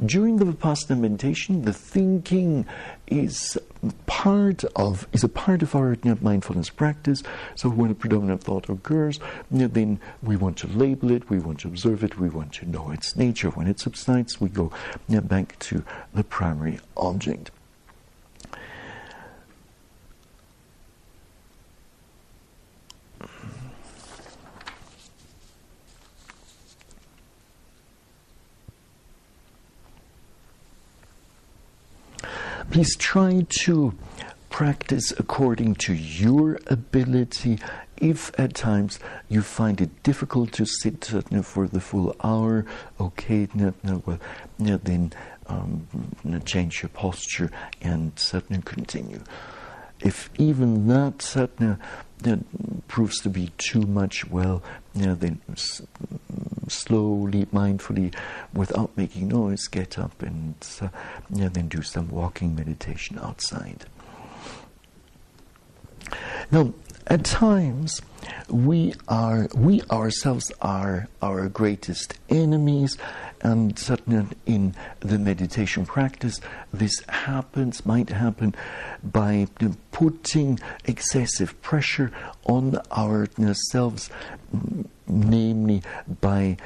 [0.06, 2.68] During the Vipassana meditation, the thinking
[3.08, 3.58] is
[4.06, 7.24] part of is a part of our mindfulness practice.
[7.56, 11.70] So when a predominant thought occurs, then we want to label it, we want to
[11.70, 13.50] observe it, we want to know its nature.
[13.50, 14.72] When it subsides, we go
[15.10, 15.84] back to
[16.14, 17.50] the primary object.
[32.70, 33.94] Please try to
[34.50, 37.60] practice according to your ability.
[37.98, 39.00] If at times
[39.30, 41.02] you find it difficult to sit
[41.44, 42.66] for the full hour,
[43.00, 44.20] okay, well,
[44.58, 45.14] then
[45.48, 45.88] um,
[46.46, 47.52] change your posture
[47.82, 48.18] and
[48.62, 49.24] continue.
[50.04, 51.78] If even that certainly
[52.20, 54.62] that proves to be too much, well,
[54.94, 55.82] you know, then s-
[56.68, 58.14] slowly, mindfully,
[58.54, 60.90] without making noise, get up and uh,
[61.34, 63.86] you know, then do some walking meditation outside.
[66.52, 66.74] Now,
[67.08, 68.02] at times,
[68.50, 72.98] we are we ourselves are our greatest enemies,
[73.42, 76.40] and certainly in the meditation practice,
[76.74, 78.56] this happens might happen
[79.04, 79.48] by
[79.92, 82.12] putting excessive pressure
[82.46, 84.10] on ourselves,
[85.08, 85.82] namely
[86.22, 86.58] by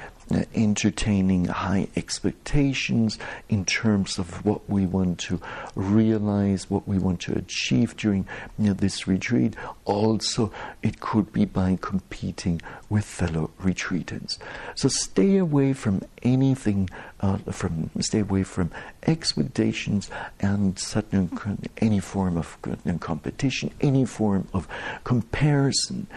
[0.54, 3.20] entertaining high expectations
[3.50, 5.40] in terms of what we want to
[5.76, 9.56] realize, what we want to achieve during you know, this retreat.
[9.86, 10.52] Also,
[10.82, 14.38] it could be by competing with fellow retreatants.
[14.76, 16.90] So stay away from anything,
[17.22, 18.72] uh, from stay away from
[19.06, 20.10] expectations
[20.40, 21.30] and certain
[21.78, 22.58] any form of
[23.00, 24.68] competition, any form of
[25.04, 26.08] comparison.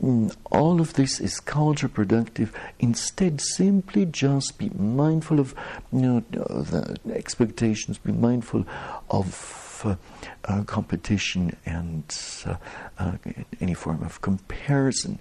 [0.00, 2.50] Mm, all of this is counterproductive.
[2.78, 5.54] Instead, simply just be mindful of
[5.92, 8.64] you know, the expectations, be mindful
[9.10, 9.96] of uh,
[10.44, 12.04] uh, competition and
[12.46, 12.54] uh,
[12.98, 13.12] uh,
[13.60, 15.18] any form of comparison.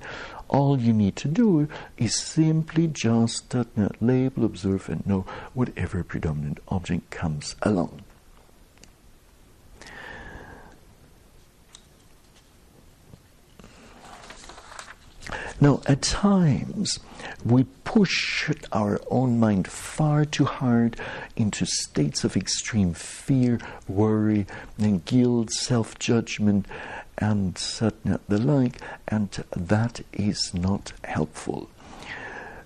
[0.48, 1.68] All you need to do
[1.98, 3.64] is simply just uh,
[4.00, 8.04] label, observe, and know whatever predominant object comes along.
[15.62, 17.00] Now, at times,
[17.46, 21.00] we push our own mind far too hard
[21.36, 24.48] into states of extreme fear, worry,
[24.80, 26.66] and guilt, self judgment,
[27.20, 31.70] and the like, and that is not helpful.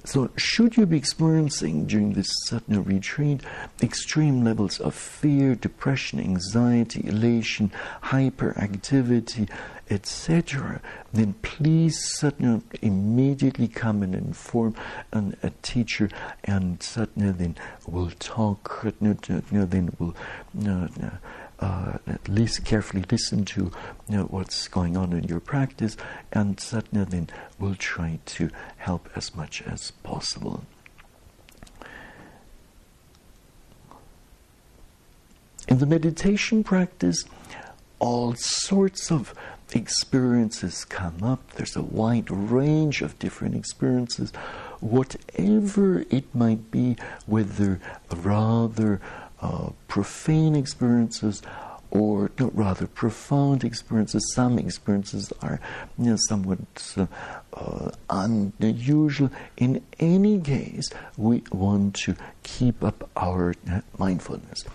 [0.06, 3.42] So, should you be experiencing during this sadhana retreat
[3.82, 7.72] extreme levels of fear, depression, anxiety, elation,
[8.04, 9.50] hyperactivity,
[9.90, 10.80] etc.,
[11.12, 14.76] then please sadhana immediately come and inform
[15.12, 16.10] an, a teacher,
[16.44, 17.56] and sadhana then
[17.88, 20.16] will talk, then will.
[20.68, 20.88] Uh,
[21.66, 23.72] uh, at least carefully listen to
[24.08, 25.98] you know, what's going on in your practice,
[26.32, 27.28] and sadhana then
[27.58, 30.64] will try to help as much as possible.
[35.68, 37.26] In the meditation practice,
[37.98, 39.34] all sorts of
[39.74, 41.52] experiences come up.
[41.54, 44.32] There's a wide range of different experiences,
[44.82, 47.80] whatever it might be, whether
[48.16, 49.02] rather
[49.46, 51.44] uh, profane experiences
[51.92, 54.34] or no, rather profound experiences.
[54.34, 55.60] Some experiences are
[55.98, 56.60] you know, somewhat
[57.54, 59.30] uh, unusual.
[59.58, 64.66] In any case, we want to keep up our uh, mindfulness.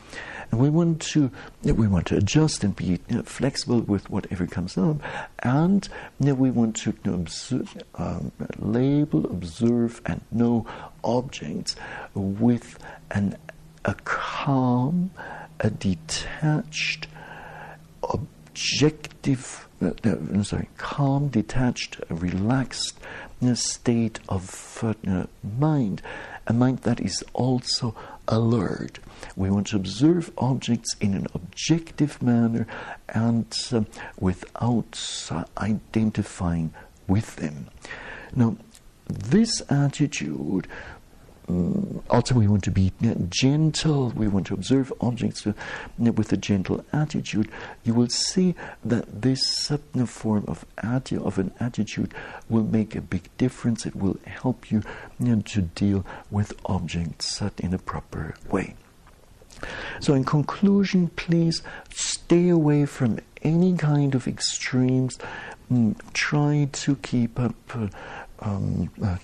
[0.50, 1.30] And we want to
[1.62, 4.96] we want to adjust and be you know, flexible with whatever comes up,
[5.40, 5.88] and
[6.18, 10.66] you know, we want to observe, um, label, observe, and know
[11.04, 11.76] objects
[12.14, 12.78] with
[13.12, 13.36] an
[13.84, 15.10] a calm,
[15.60, 17.06] a detached,
[18.02, 22.98] objective, uh, sorry, calm, detached, relaxed
[23.54, 25.24] state of uh,
[25.58, 26.02] mind,
[26.46, 27.94] a mind that is also
[28.28, 28.98] alert.
[29.34, 32.66] We want to observe objects in an objective manner
[33.08, 33.82] and uh,
[34.18, 36.72] without uh, identifying
[37.08, 37.68] with them.
[38.34, 38.56] Now,
[39.08, 40.68] this attitude
[42.08, 42.92] also, we want to be
[43.28, 44.10] gentle.
[44.10, 45.46] We want to observe objects
[45.98, 47.50] with a gentle attitude.
[47.84, 48.54] You will see
[48.84, 49.70] that this
[50.06, 52.12] form of atti- of an attitude
[52.48, 53.86] will make a big difference.
[53.86, 54.82] It will help you,
[55.20, 58.74] to deal with objects in a proper way.
[60.00, 65.18] So, in conclusion, please stay away from any kind of extremes.
[65.70, 67.54] Mm, try to keep up.
[67.74, 67.88] Uh,
[68.40, 69.18] um, a,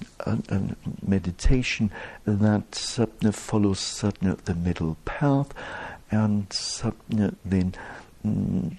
[0.51, 0.61] a,
[1.07, 1.91] meditation
[2.25, 5.53] that satna follows satna the middle path,
[6.11, 7.75] and satna then.
[8.25, 8.77] Mm,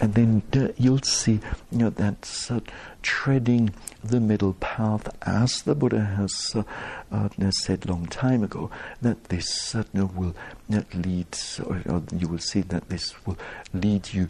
[0.00, 1.40] and then uh, you'll see
[1.70, 2.60] you know, that uh,
[3.02, 6.62] treading the middle path, as the Buddha has uh,
[7.12, 8.70] uh, said long time ago,
[9.02, 10.34] that this uh, will
[10.94, 13.36] lead, or, or, you will see that this will
[13.74, 14.28] lead you,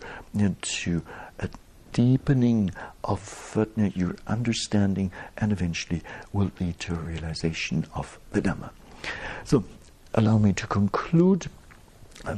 [0.62, 1.02] to
[1.38, 1.48] a
[1.92, 2.70] deepening
[3.04, 3.56] of
[3.94, 6.02] your understanding and eventually
[6.32, 8.70] will lead to a realization of the Dhamma.
[9.44, 9.64] So,
[10.14, 11.46] allow me to conclude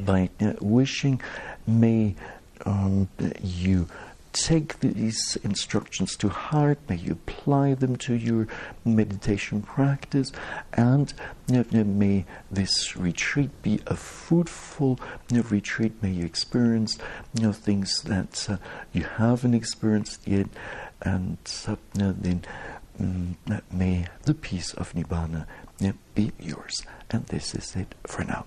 [0.04, 1.20] by uh, wishing
[1.66, 2.14] may
[2.64, 3.08] um,
[3.42, 3.88] you
[4.32, 8.48] take these instructions to heart, may you apply them to your
[8.84, 10.32] meditation practice,
[10.72, 11.12] and
[11.48, 14.98] may this retreat be a fruitful
[15.30, 16.02] retreat.
[16.02, 16.98] May you experience
[17.34, 18.56] you know, things that uh,
[18.92, 20.48] you haven't experienced yet,
[21.02, 22.44] and uh, then
[22.98, 23.36] um,
[23.70, 25.46] may the peace of Nibbana
[26.14, 26.82] be yours.
[27.10, 28.46] And this is it for now.